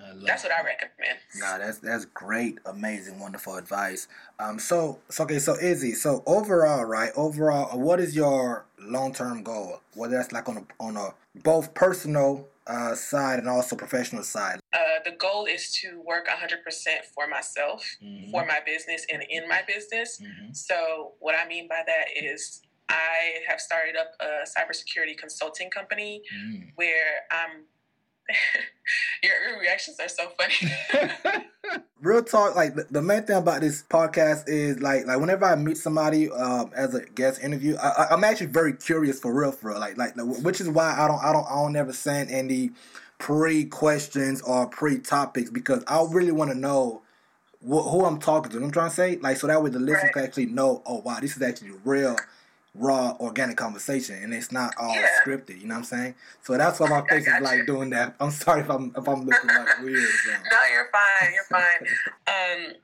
I 0.00 0.12
love 0.12 0.26
That's 0.26 0.44
what 0.44 0.52
I 0.52 0.62
recommend. 0.62 1.18
Nah, 1.36 1.58
that's 1.58 1.78
that's 1.78 2.04
great, 2.04 2.58
amazing, 2.66 3.18
wonderful 3.18 3.56
advice. 3.56 4.06
Um, 4.38 4.60
so, 4.60 5.00
so 5.08 5.24
okay, 5.24 5.40
so 5.40 5.56
Izzy, 5.58 5.92
so 5.92 6.22
overall, 6.24 6.84
right? 6.84 7.10
Overall, 7.16 7.72
uh, 7.72 7.76
what 7.76 7.98
is 7.98 8.14
your 8.14 8.66
long 8.80 9.12
term 9.12 9.42
goal? 9.42 9.80
Whether 9.94 10.16
that's 10.16 10.30
like 10.30 10.48
on 10.48 10.58
a 10.58 10.64
on 10.78 10.96
a 10.96 11.14
both 11.42 11.74
personal 11.74 12.46
uh, 12.68 12.94
side 12.94 13.40
and 13.40 13.48
also 13.48 13.74
professional 13.74 14.22
side. 14.22 14.60
Uh, 14.72 14.78
the 15.04 15.12
goal 15.12 15.46
is 15.46 15.72
to 15.72 16.00
work 16.06 16.28
100% 16.28 17.04
for 17.14 17.26
myself, 17.26 17.82
Mhm. 18.02 18.30
for 18.30 18.44
my 18.44 18.60
business, 18.64 19.06
and 19.10 19.24
in 19.30 19.48
my 19.48 19.62
business. 19.62 20.20
Mhm. 20.20 20.54
So, 20.54 21.14
what 21.18 21.34
I 21.34 21.48
mean 21.48 21.66
by 21.66 21.82
that 21.86 22.08
is, 22.14 22.60
I 22.88 23.40
have 23.48 23.60
started 23.60 23.96
up 23.96 24.12
a 24.20 24.46
cybersecurity 24.48 25.16
consulting 25.16 25.70
company 25.70 26.22
Mm. 26.34 26.72
where 26.76 27.20
I'm. 27.30 27.64
your, 29.22 29.32
your 29.50 29.60
reactions 29.60 29.98
are 30.00 30.08
so 30.08 30.30
funny. 30.38 31.44
Real 32.00 32.22
talk, 32.22 32.54
like 32.54 32.74
the, 32.76 32.86
the 32.90 33.02
main 33.02 33.22
thing 33.24 33.36
about 33.36 33.60
this 33.60 33.82
podcast 33.90 34.44
is 34.48 34.80
like 34.80 35.06
like 35.06 35.18
whenever 35.18 35.44
I 35.44 35.56
meet 35.56 35.76
somebody 35.76 36.30
um, 36.30 36.70
as 36.76 36.94
a 36.94 37.04
guest 37.04 37.42
interview, 37.42 37.76
I, 37.76 37.88
I- 37.88 38.06
I'm 38.14 38.22
actually 38.22 38.46
very 38.46 38.72
curious 38.74 39.18
for 39.18 39.34
real, 39.34 39.50
for 39.50 39.70
real. 39.70 39.80
Like 39.80 39.96
like 39.98 40.12
which 40.16 40.60
is 40.60 40.68
why 40.68 40.94
I 40.96 41.08
don't 41.08 41.22
I 41.22 41.32
don't 41.32 41.46
I 41.46 41.54
don't 41.56 41.72
never 41.72 41.92
send 41.92 42.30
any 42.30 42.70
pre 43.18 43.64
questions 43.64 44.40
or 44.42 44.66
pre 44.68 44.98
topics 44.98 45.50
because 45.50 45.82
I 45.88 46.04
really 46.08 46.30
want 46.32 46.50
to 46.52 46.56
know 46.56 47.02
wh- 47.60 47.90
who 47.90 48.04
I'm 48.04 48.20
talking 48.20 48.50
to. 48.50 48.54
You 48.56 48.60
know 48.60 48.66
what 48.66 48.68
I'm 48.68 48.72
trying 48.72 48.90
to 48.90 48.94
say 48.96 49.16
like 49.20 49.36
so 49.38 49.46
that 49.48 49.62
way 49.62 49.70
the 49.70 49.78
listener 49.80 50.04
Right. 50.04 50.12
can 50.12 50.22
actually 50.24 50.46
know. 50.46 50.82
Oh 50.86 51.00
wow, 51.00 51.18
this 51.20 51.36
is 51.36 51.42
actually 51.42 51.72
real. 51.84 52.16
Raw 52.74 53.16
organic 53.18 53.56
conversation, 53.56 54.22
and 54.22 54.32
it's 54.32 54.52
not 54.52 54.74
all 54.78 54.94
Yeah. 54.94 55.08
scripted. 55.24 55.60
You 55.60 55.66
know 55.66 55.74
what 55.74 55.78
I'm 55.78 55.84
saying? 55.84 56.14
So 56.42 56.56
that's 56.56 56.78
why 56.78 56.88
my 56.88 57.06
face 57.08 57.26
is 57.26 57.40
like 57.40 57.58
you. 57.60 57.66
doing 57.66 57.90
that. 57.90 58.14
I'm 58.20 58.30
sorry 58.30 58.60
if 58.60 58.70
I'm 58.70 58.92
if 58.96 59.08
I'm 59.08 59.24
looking 59.24 59.48
like 59.48 59.78
weird. 59.80 60.08
something. 60.08 60.42
no, 60.50 60.58
you're 60.72 60.88
fine. 60.92 61.32
You're 61.34 61.44
fine. 61.44 61.86
Um, 62.28 62.74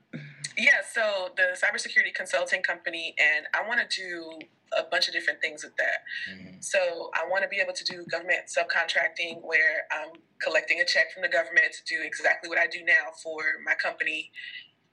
yeah, 0.57 0.81
so 0.91 1.29
the 1.37 1.57
cybersecurity 1.61 2.13
consulting 2.13 2.61
company, 2.61 3.15
and 3.19 3.45
I 3.53 3.67
want 3.67 3.79
to 3.89 4.01
do 4.01 4.39
a 4.77 4.83
bunch 4.83 5.07
of 5.07 5.13
different 5.13 5.39
things 5.39 5.63
with 5.63 5.75
that. 5.77 6.03
Mhm. 6.29 6.61
So 6.63 7.11
I 7.13 7.25
want 7.27 7.43
to 7.43 7.47
be 7.47 7.59
able 7.59 7.73
to 7.73 7.83
do 7.85 8.03
government 8.05 8.47
subcontracting 8.47 9.41
where 9.43 9.85
I'm 9.91 10.09
collecting 10.41 10.81
a 10.81 10.85
check 10.85 11.13
from 11.13 11.21
the 11.21 11.29
government 11.29 11.71
to 11.73 11.83
do 11.85 12.01
exactly 12.01 12.49
what 12.49 12.57
I 12.57 12.67
do 12.67 12.83
now 12.83 13.11
for 13.23 13.43
my 13.63 13.75
company. 13.75 14.31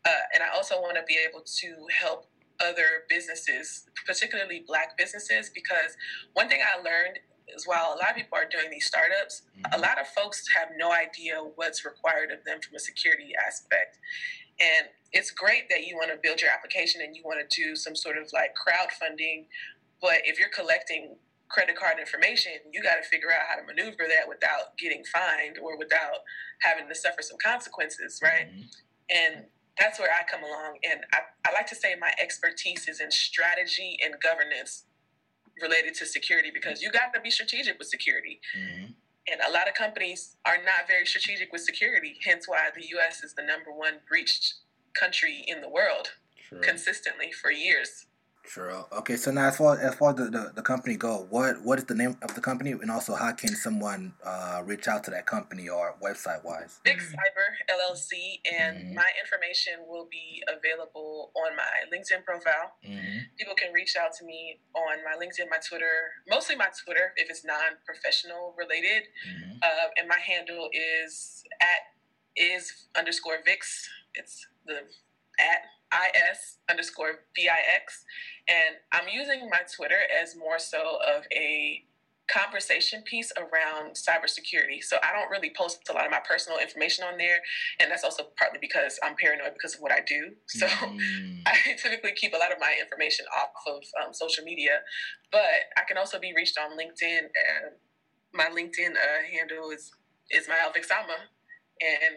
Uh, 0.05 0.11
and 0.35 0.43
I 0.43 0.49
also 0.51 0.81
want 0.81 0.97
to 0.97 1.03
be 1.05 1.17
able 1.17 1.41
to 1.43 1.87
help 1.99 2.29
other 2.63 3.05
businesses, 3.09 3.85
particularly 4.07 4.65
black 4.67 4.97
businesses, 4.97 5.51
because 5.55 5.97
one 6.35 6.49
thing 6.49 6.61
I 6.63 6.79
learned 6.79 7.19
is 7.55 7.67
while 7.67 7.93
a 7.95 7.99
lot 7.99 8.11
of 8.11 8.17
people 8.17 8.39
are 8.39 8.49
doing 8.49 8.71
these 8.71 8.87
startups, 8.87 9.43
a 9.73 9.79
lot 9.79 10.01
of 10.01 10.07
folks 10.09 10.45
have 10.57 10.69
no 10.77 10.93
idea 10.93 11.37
what's 11.57 11.85
required 11.85 12.31
of 12.31 12.45
them 12.45 12.61
from 12.61 12.75
a 12.77 12.79
security 12.79 13.33
aspect. 13.47 13.99
And 14.61 14.89
it's 15.13 15.31
great 15.31 15.69
that 15.71 15.87
you 15.87 15.97
want 15.97 16.11
to 16.11 16.19
build 16.23 16.41
your 16.41 16.51
application 16.51 17.03
and 17.03 17.17
you 17.17 17.23
want 17.25 17.39
to 17.49 17.63
do 17.63 17.77
some 17.77 17.97
sort 17.97 18.17
of 18.17 18.31
like 18.33 18.55
crowdfunding, 18.55 19.47
but 20.01 20.21
if 20.25 20.39
you're 20.39 20.49
collecting 20.49 21.17
credit 21.49 21.77
card 21.77 21.99
information, 21.99 22.53
you 22.73 22.83
got 22.83 22.97
to 22.97 23.03
figure 23.03 23.31
out 23.31 23.43
how 23.49 23.57
to 23.57 23.63
maneuver 23.67 24.09
that 24.09 24.27
without 24.27 24.77
getting 24.79 25.05
fined 25.05 25.59
or 25.59 25.77
without 25.77 26.25
having 26.63 26.89
to 26.89 26.95
suffer 26.95 27.21
some 27.21 27.37
consequences, 27.45 28.21
right? 28.23 28.49
Mhm. 28.51 28.77
And 29.11 29.47
that's 29.79 29.99
where 29.99 30.11
I 30.11 30.23
come 30.31 30.43
along. 30.45 30.79
And 30.85 31.01
I, 31.13 31.19
I 31.49 31.53
like 31.53 31.67
to 31.69 31.75
say 31.75 31.95
my 31.99 32.13
expertise 32.21 32.89
is 32.89 33.01
in 33.01 33.11
strategy 33.11 33.99
and 34.05 34.15
governance 34.21 34.85
related 35.61 35.95
to 35.95 36.07
security 36.07 36.51
because 36.53 36.83
you 36.83 36.91
got 36.91 37.13
to 37.15 37.21
be 37.21 37.31
strategic 37.31 37.79
with 37.79 37.89
security. 37.89 38.41
Mhm. 38.57 38.95
And 39.31 39.41
a 39.47 39.51
lot 39.51 39.69
of 39.69 39.75
companies 39.75 40.37
are 40.45 40.57
not 40.59 40.89
very 40.89 41.07
strategic 41.07 41.53
with 41.53 41.63
security, 41.63 42.19
hence 42.25 42.49
why 42.49 42.71
the 42.75 42.85
US 42.97 43.23
is 43.23 43.35
the 43.35 43.43
number 43.43 43.71
one 43.73 44.01
breached 44.09 44.55
country 44.95 45.45
in 45.47 45.61
the 45.61 45.69
world 45.69 46.13
True. 46.49 46.61
consistently 46.61 47.31
for 47.33 47.51
years. 47.51 48.07
True. 48.45 48.85
Okay, 48.99 49.17
so 49.17 49.31
now 49.31 49.47
as 49.49 49.57
far 49.57 49.79
as 49.79 49.95
far 49.95 50.11
as 50.11 50.17
the, 50.17 50.25
the, 50.25 50.53
the, 50.57 50.63
company 50.63 50.97
go, 50.97 51.27
what 51.31 51.63
what 51.63 51.79
is 51.79 51.85
the 51.85 51.95
name 51.95 52.17
of 52.23 52.35
the 52.35 52.41
company, 52.41 52.73
and 52.73 52.91
also 52.91 53.15
how 53.15 53.31
can 53.33 53.55
someone 53.55 54.13
uh, 54.25 54.63
reach 54.65 54.89
out 54.89 55.05
to 55.05 55.11
that 55.13 55.27
company 55.27 55.69
or 55.69 55.95
website 56.03 56.45
wise? 56.45 56.81
Big 56.83 56.99
Cyber 56.99 57.49
LLC, 57.71 58.41
and 58.53 58.79
mm-hmm. 58.79 58.95
my 58.97 59.07
information 59.23 59.75
will 59.87 60.09
be 60.11 60.43
available 60.49 61.31
on 61.37 61.57
my 61.57 61.97
LinkedIn 61.97 62.25
profile. 62.25 62.75
Mm-hmm. 62.85 63.19
People 63.39 63.55
can 63.55 63.73
reach 63.73 63.95
out 63.97 64.13
to 64.19 64.25
me 64.25 64.59
on 64.75 64.99
my 65.05 65.15
LinkedIn, 65.25 65.49
my 65.49 65.59
Twitter, 65.67 66.11
mostly 66.29 66.57
my 66.57 66.69
Twitter 66.85 67.13
if 67.17 67.31
it's 67.31 67.45
non 67.45 67.79
professional 67.87 68.55
related, 68.59 69.05
mm-hmm. 69.23 69.59
uh, 69.63 69.89
and 69.97 70.09
my 70.09 70.19
handle 70.19 70.69
is 70.73 71.45
at 71.61 71.95
is 72.37 72.89
underscore 72.99 73.39
Vix. 73.47 73.89
It's 74.15 74.45
the 74.67 74.81
at 75.39 75.63
is 76.33 76.59
underscore 76.69 77.21
vix, 77.37 78.05
and 78.49 78.77
I'm 78.93 79.09
using 79.09 79.49
my 79.51 79.61
Twitter 79.75 79.99
as 80.23 80.37
more 80.37 80.59
so 80.59 80.99
of 81.07 81.25
a 81.33 81.85
conversation 82.33 83.03
piece 83.03 83.33
around 83.37 83.95
cybersecurity. 83.95 84.83
So 84.83 84.97
I 85.03 85.13
don't 85.13 85.31
really 85.31 85.53
post 85.57 85.89
a 85.91 85.93
lot 85.93 86.05
of 86.05 86.11
my 86.11 86.21
personal 86.27 86.59
information 86.59 87.05
on 87.05 87.19
there, 87.19 87.41
and 87.81 87.91
that's 87.91 88.05
also 88.05 88.25
partly 88.39 88.59
because 88.61 88.99
I'm 89.03 89.17
paranoid 89.17 89.53
because 89.53 89.75
of 89.75 89.81
what 89.81 89.93
I 89.93 90.01
do. 90.07 90.33
So 90.47 90.67
mm. 90.67 91.43
I 91.47 91.57
typically 91.77 92.13
keep 92.13 92.33
a 92.33 92.39
lot 92.39 92.53
of 92.53 92.59
my 92.61 92.75
information 92.81 93.27
off 93.37 93.51
of 93.67 93.83
um, 94.03 94.15
social 94.15 94.45
media, 94.45 94.81
but 95.31 95.69
I 95.77 95.83
can 95.87 95.99
also 95.99 96.19
be 96.19 96.33
reached 96.35 96.59
on 96.59 96.77
LinkedIn, 96.79 97.19
and 97.19 97.77
my 98.33 98.47
LinkedIn 98.47 98.93
uh, 98.93 99.23
handle 99.31 99.71
is 99.71 99.93
Ismael 100.31 100.73
Vixama, 100.75 101.19
and 101.81 102.17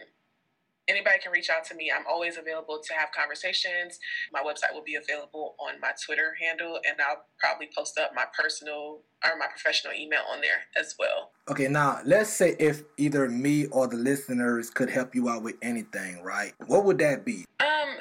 anybody 0.88 1.18
can 1.22 1.32
reach 1.32 1.50
out 1.50 1.64
to 1.66 1.74
me. 1.74 1.90
I'm 1.94 2.06
always 2.06 2.36
available 2.36 2.80
to 2.82 2.94
have 2.94 3.10
conversations. 3.12 3.98
My 4.32 4.40
website 4.40 4.74
will 4.74 4.84
be 4.84 4.96
available 4.96 5.54
on 5.58 5.80
my 5.80 5.92
Twitter 6.04 6.34
handle, 6.40 6.78
and 6.86 6.96
I'll 7.00 7.24
probably 7.38 7.68
post 7.76 7.98
up 7.98 8.12
my 8.14 8.24
personal 8.38 9.00
or 9.24 9.38
my 9.38 9.46
professional 9.46 9.92
email 9.94 10.22
on 10.30 10.40
there 10.40 10.64
as 10.78 10.94
well. 10.98 11.30
Okay, 11.48 11.68
now 11.68 12.00
let's 12.04 12.30
say 12.30 12.56
if 12.58 12.82
either 12.96 13.28
me 13.28 13.66
or 13.66 13.86
the 13.86 13.96
listeners 13.96 14.70
could 14.70 14.90
help 14.90 15.14
you 15.14 15.28
out 15.28 15.42
with 15.42 15.56
anything, 15.62 16.22
right? 16.22 16.52
What 16.66 16.84
would 16.84 16.98
that 16.98 17.24
be? 17.24 17.44
Um, 17.60 17.96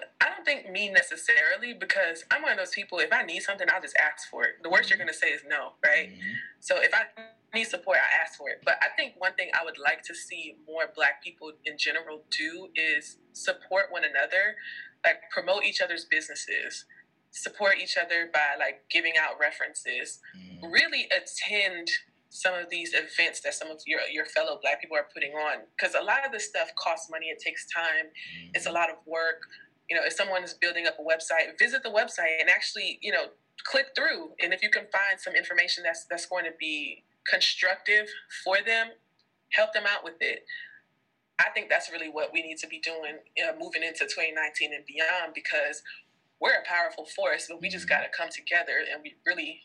don't 0.45 0.63
think 0.63 0.71
me 0.71 0.89
necessarily 0.89 1.73
because 1.73 2.23
I'm 2.31 2.41
one 2.41 2.51
of 2.51 2.58
those 2.58 2.71
people. 2.71 2.99
If 2.99 3.12
I 3.12 3.23
need 3.23 3.41
something, 3.41 3.67
I'll 3.73 3.81
just 3.81 3.97
ask 3.97 4.29
for 4.29 4.43
it. 4.43 4.62
The 4.63 4.69
worst 4.69 4.84
mm-hmm. 4.84 4.99
you're 4.99 5.05
gonna 5.05 5.17
say 5.17 5.27
is 5.27 5.41
no, 5.47 5.73
right? 5.84 6.10
Mm-hmm. 6.10 6.34
So 6.60 6.77
if 6.81 6.93
I 6.93 7.03
need 7.53 7.65
support, 7.65 7.97
I 7.97 8.23
ask 8.23 8.38
for 8.38 8.49
it. 8.49 8.62
But 8.63 8.75
I 8.81 8.88
think 8.95 9.13
one 9.17 9.34
thing 9.34 9.49
I 9.60 9.63
would 9.63 9.77
like 9.77 10.03
to 10.03 10.15
see 10.15 10.58
more 10.67 10.91
Black 10.95 11.23
people 11.23 11.51
in 11.65 11.77
general 11.77 12.21
do 12.29 12.69
is 12.75 13.17
support 13.34 13.86
one 13.89 14.03
another, 14.03 14.55
like 15.05 15.17
promote 15.31 15.63
each 15.63 15.81
other's 15.81 16.05
businesses, 16.05 16.86
support 17.31 17.75
each 17.81 17.97
other 17.97 18.29
by 18.34 18.55
like 18.60 18.84
giving 18.89 19.13
out 19.19 19.39
references, 19.39 20.19
mm. 20.38 20.71
really 20.71 21.08
attend 21.12 21.89
some 22.29 22.53
of 22.53 22.69
these 22.69 22.93
events 22.93 23.39
that 23.39 23.53
some 23.53 23.71
of 23.71 23.79
your 23.86 24.01
your 24.12 24.25
fellow 24.25 24.60
Black 24.62 24.81
people 24.81 24.97
are 24.97 25.08
putting 25.13 25.31
on 25.31 25.60
because 25.77 25.95
a 25.95 26.03
lot 26.03 26.25
of 26.25 26.31
this 26.31 26.45
stuff 26.45 26.69
costs 26.75 27.10
money. 27.10 27.27
It 27.27 27.39
takes 27.39 27.65
time. 27.71 28.08
Mm. 28.12 28.51
It's 28.53 28.65
a 28.65 28.71
lot 28.71 28.89
of 28.89 28.97
work. 29.05 29.41
You 29.89 29.95
know, 29.95 30.04
if 30.06 30.13
someone 30.13 30.43
is 30.43 30.54
building 30.54 30.88
up 30.88 30.98
a 31.00 31.04
website, 31.04 31.58
visit 31.60 31.84
the 31.84 31.89
website 31.89 32.39
and 32.39 32.50
actually, 32.50 33.00
you 33.02 33.12
know, 33.12 33.26
click 33.63 33.88
through. 33.95 34.32
And 34.41 34.54
if 34.54 34.62
you 34.62 34.69
can 34.69 34.86
find 34.91 35.19
some 35.19 35.36
information 35.36 35.84
that's 35.84 36.06
that's 36.10 36.26
going 36.26 36.45
to 36.45 36.54
be 36.60 37.04
constructive 37.30 38.08
for 38.43 38.58
them, 38.65 38.88
help 39.52 39.74
them 39.74 39.84
out 39.88 40.04
with 40.04 40.15
it. 40.21 40.45
I 41.38 41.50
think 41.54 41.69
that's 41.69 41.91
really 41.91 42.10
what 42.10 42.32
we 42.32 42.41
need 42.41 42.58
to 42.60 42.67
be 42.67 42.80
doing 42.80 43.17
you 43.36 43.45
know, 43.45 43.54
moving 43.60 43.84
into 43.84 44.06
2019 44.06 44.74
and 44.74 44.86
beyond 44.86 45.34
because 45.34 45.84
we're 46.39 46.54
a 46.54 46.65
powerful 46.65 47.06
force, 47.06 47.48
but 47.50 47.62
we 47.62 47.69
just 47.69 47.88
mm-hmm. 47.88 48.02
got 48.02 48.04
to 48.04 48.17
come 48.17 48.30
together 48.30 48.84
and 48.91 49.02
we 49.04 49.15
really, 49.26 49.62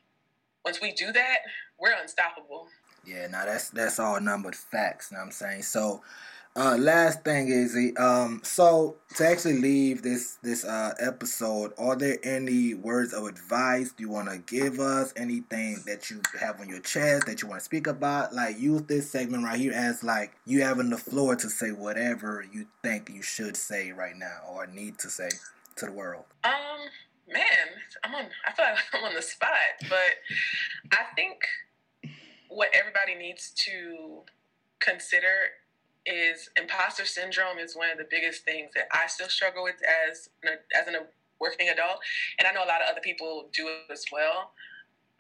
once 0.65 0.81
we 0.81 0.93
do 0.93 1.13
that, 1.13 1.39
we're 1.79 1.95
unstoppable. 2.01 2.67
Yeah, 3.05 3.27
now 3.29 3.47
that's 3.47 3.71
that's 3.71 3.99
all 3.99 4.21
numbered 4.21 4.55
facts. 4.55 5.11
You 5.11 5.17
know 5.17 5.23
what 5.23 5.27
I'm 5.27 5.33
saying? 5.33 5.63
So 5.63 6.03
uh, 6.57 6.77
last 6.79 7.23
thing 7.23 7.49
is, 7.49 7.77
um, 7.97 8.41
so 8.43 8.97
to 9.15 9.27
actually 9.27 9.61
leave 9.61 10.03
this 10.03 10.39
this 10.43 10.65
uh, 10.65 10.93
episode, 10.99 11.73
are 11.79 11.95
there 11.95 12.19
any 12.25 12.75
words 12.75 13.13
of 13.13 13.25
advice 13.27 13.93
do 13.93 14.03
you 14.03 14.11
want 14.11 14.29
to 14.29 14.39
give 14.39 14.81
us? 14.81 15.13
Anything 15.17 15.83
that 15.87 16.11
you 16.11 16.21
have 16.41 16.61
on 16.61 16.69
your 16.69 16.81
chest 16.81 17.27
that 17.27 17.41
you 17.41 17.49
want 17.49 17.61
to 17.61 17.65
speak 17.65 17.87
about? 17.87 18.35
Like 18.35 18.59
use 18.59 18.83
this 18.83 19.09
segment 19.09 19.45
right 19.45 19.61
here 19.61 19.73
as 19.73 20.03
like 20.03 20.33
you 20.45 20.63
having 20.63 20.91
the 20.91 20.99
floor 20.99 21.37
to 21.37 21.49
say 21.49 21.71
whatever 21.71 22.45
you 22.53 22.67
think 22.83 23.11
you 23.11 23.23
should 23.23 23.57
say 23.57 23.93
right 23.93 24.17
now 24.17 24.41
or 24.51 24.67
need 24.67 24.99
to 24.99 25.09
say 25.09 25.29
to 25.77 25.87
the 25.87 25.93
world. 25.93 26.25
Um, 26.43 26.53
man, 27.33 27.45
I'm 28.03 28.15
on. 28.15 28.27
I 28.45 28.53
feel 28.53 28.65
like 28.65 28.79
I'm 28.93 29.05
on 29.05 29.15
the 29.15 29.23
spot, 29.23 29.51
but 29.89 30.17
I 30.93 31.15
think 31.15 31.45
what 32.49 32.71
everybody 32.75 33.15
needs 33.15 33.51
to 33.51 34.23
consider 34.81 35.29
is 36.11 36.51
imposter 36.57 37.05
syndrome 37.05 37.59
is 37.59 37.77
one 37.77 37.91
of 37.91 37.99
the 37.99 38.07
biggest 38.11 38.45
things 38.45 38.71
that 38.75 38.89
I 38.93 39.07
still 39.07 39.29
struggle 39.29 39.63
with 39.63 39.77
as 40.11 40.29
as 40.45 40.89
a 40.89 41.07
working 41.41 41.69
adult, 41.69 42.01
and 42.39 42.47
I 42.47 42.53
know 42.53 42.65
a 42.65 42.69
lot 42.69 42.83
of 42.83 42.91
other 42.91 43.01
people 43.01 43.49
do 43.53 43.69
as 43.91 44.05
well. 44.13 44.53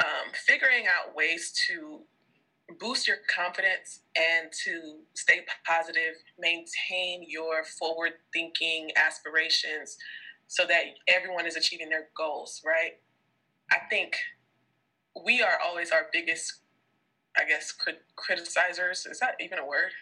Um, 0.05 0.33
figuring 0.46 0.85
out 0.87 1.14
ways 1.14 1.53
to 1.68 2.00
boost 2.79 3.09
your 3.09 3.18
confidence 3.29 4.00
and 4.16 4.50
to 4.64 5.00
stay 5.14 5.40
positive, 5.66 6.14
maintain 6.38 7.24
your 7.29 7.64
forward 7.64 8.12
thinking 8.33 8.90
aspirations 8.96 9.96
so 10.46 10.64
that 10.66 10.83
everyone 11.09 11.46
is 11.46 11.57
achieving 11.57 11.88
their 11.88 12.09
goals, 12.16 12.62
right? 12.64 12.92
I 13.70 13.79
think 13.88 14.16
we 15.24 15.42
are 15.42 15.59
always 15.64 15.90
our 15.90 16.07
biggest, 16.12 16.61
I 17.37 17.44
guess, 17.44 17.72
crit- 17.72 18.03
criticizers. 18.16 19.09
Is 19.11 19.20
that 19.20 19.37
even 19.40 19.59
a 19.59 19.66
word? 19.66 19.92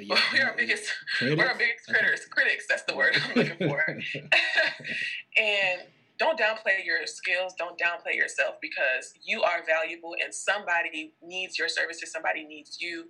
Yeah, 0.00 0.18
we're 0.32 0.46
our 0.46 0.56
biggest 0.56 0.92
critics? 1.18 1.38
we're 1.38 1.48
our 1.48 1.58
biggest 1.58 1.88
critters. 1.88 2.24
Critics, 2.26 2.66
that's 2.68 2.82
the 2.84 2.96
word 2.96 3.16
I'm 3.16 3.34
looking 3.34 3.68
for. 3.68 3.84
and 5.36 5.82
don't 6.18 6.38
downplay 6.38 6.84
your 6.84 7.06
skills, 7.06 7.54
don't 7.58 7.78
downplay 7.78 8.14
yourself 8.14 8.56
because 8.60 9.14
you 9.22 9.42
are 9.42 9.62
valuable 9.66 10.14
and 10.22 10.34
somebody 10.34 11.14
needs 11.22 11.58
your 11.58 11.68
services, 11.68 12.10
somebody 12.10 12.44
needs 12.44 12.80
you, 12.80 13.04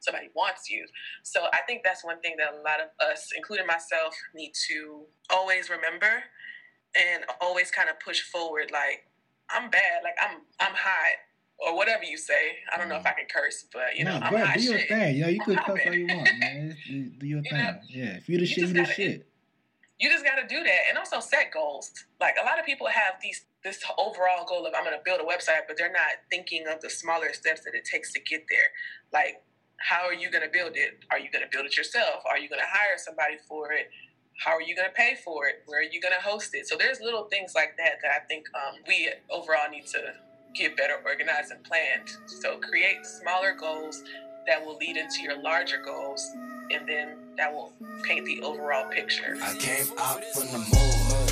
somebody 0.00 0.28
wants 0.34 0.70
you. 0.70 0.86
So 1.22 1.46
I 1.52 1.60
think 1.66 1.82
that's 1.84 2.04
one 2.04 2.20
thing 2.20 2.36
that 2.38 2.54
a 2.54 2.56
lot 2.56 2.80
of 2.80 2.88
us, 3.06 3.30
including 3.36 3.66
myself, 3.66 4.14
need 4.34 4.52
to 4.68 5.02
always 5.30 5.68
remember 5.68 6.24
and 6.96 7.24
always 7.40 7.70
kind 7.70 7.88
of 7.88 8.00
push 8.00 8.20
forward 8.20 8.70
like 8.72 9.06
I'm 9.50 9.68
bad, 9.70 10.02
like 10.02 10.16
I'm 10.22 10.38
I'm 10.58 10.74
hot 10.74 11.16
or 11.58 11.76
whatever 11.76 12.04
you 12.04 12.16
say. 12.16 12.58
I 12.72 12.78
don't 12.78 12.88
know 12.88 12.96
if 12.96 13.06
I 13.06 13.12
can 13.12 13.26
curse, 13.32 13.64
but 13.72 13.96
you 13.96 14.04
know, 14.04 14.18
no, 14.18 14.26
I'm 14.26 14.32
bro, 14.32 14.44
do 14.54 14.62
your 14.62 14.78
shit. 14.78 14.88
thing. 14.88 15.16
You 15.16 15.22
know, 15.22 15.28
you 15.28 15.40
could 15.40 15.58
cuss 15.58 15.78
all 15.86 15.94
you 15.94 16.06
want, 16.06 16.28
man. 16.38 16.76
Do, 16.86 17.04
do 17.04 17.26
your 17.26 17.38
you 17.38 17.50
thing. 17.50 17.58
Know, 17.58 17.78
yeah, 17.88 18.16
if 18.16 18.28
you 18.28 18.38
the 18.38 18.46
shit, 18.46 18.68
you 18.68 18.72
the 18.72 18.84
shit. 18.84 19.26
You 19.98 20.10
just 20.10 20.24
got 20.24 20.36
to 20.36 20.46
do 20.46 20.62
that, 20.62 20.80
and 20.88 20.98
also 20.98 21.20
set 21.20 21.52
goals. 21.52 21.92
Like 22.20 22.34
a 22.42 22.44
lot 22.44 22.58
of 22.58 22.66
people 22.66 22.88
have 22.88 23.14
these 23.22 23.46
this 23.62 23.82
overall 23.96 24.44
goal 24.46 24.66
of 24.66 24.74
I'm 24.76 24.84
going 24.84 24.96
to 24.96 25.02
build 25.04 25.20
a 25.20 25.24
website, 25.24 25.66
but 25.66 25.76
they're 25.78 25.92
not 25.92 26.20
thinking 26.30 26.66
of 26.68 26.80
the 26.82 26.90
smaller 26.90 27.32
steps 27.32 27.62
that 27.62 27.74
it 27.74 27.84
takes 27.84 28.12
to 28.12 28.20
get 28.20 28.44
there. 28.50 28.68
Like, 29.12 29.42
how 29.78 30.04
are 30.04 30.12
you 30.12 30.30
going 30.30 30.44
to 30.44 30.50
build 30.50 30.72
it? 30.76 30.98
Are 31.10 31.18
you 31.18 31.30
going 31.30 31.44
to 31.44 31.50
build 31.50 31.64
it 31.64 31.76
yourself? 31.76 32.22
Are 32.28 32.38
you 32.38 32.48
going 32.48 32.60
to 32.60 32.68
hire 32.68 32.98
somebody 32.98 33.36
for 33.48 33.72
it? 33.72 33.88
How 34.36 34.52
are 34.52 34.62
you 34.62 34.76
going 34.76 34.88
to 34.88 34.94
pay 34.94 35.16
for 35.24 35.46
it? 35.46 35.62
Where 35.66 35.80
are 35.80 35.90
you 35.90 36.00
going 36.00 36.14
to 36.14 36.22
host 36.22 36.54
it? 36.54 36.68
So 36.68 36.76
there's 36.76 37.00
little 37.00 37.24
things 37.24 37.52
like 37.54 37.76
that 37.78 38.00
that 38.02 38.10
I 38.10 38.26
think 38.26 38.46
um, 38.54 38.80
we 38.86 39.10
overall 39.30 39.70
need 39.70 39.86
to 39.88 40.12
get 40.54 40.76
better 40.76 40.94
organized 41.04 41.50
and 41.50 41.62
planned. 41.64 42.16
So 42.26 42.58
create 42.58 43.04
smaller 43.04 43.54
goals 43.54 44.02
that 44.46 44.64
will 44.64 44.76
lead 44.76 44.96
into 44.96 45.22
your 45.22 45.40
larger 45.40 45.78
goals, 45.84 46.30
and 46.70 46.88
then 46.88 47.16
that 47.36 47.52
will 47.52 47.72
paint 48.02 48.26
the 48.26 48.40
overall 48.42 48.88
picture. 48.90 49.36
I 49.42 49.54
came 49.56 49.86
out 49.98 50.24
from 50.24 50.46
the 50.52 50.58
mall, 50.58 51.23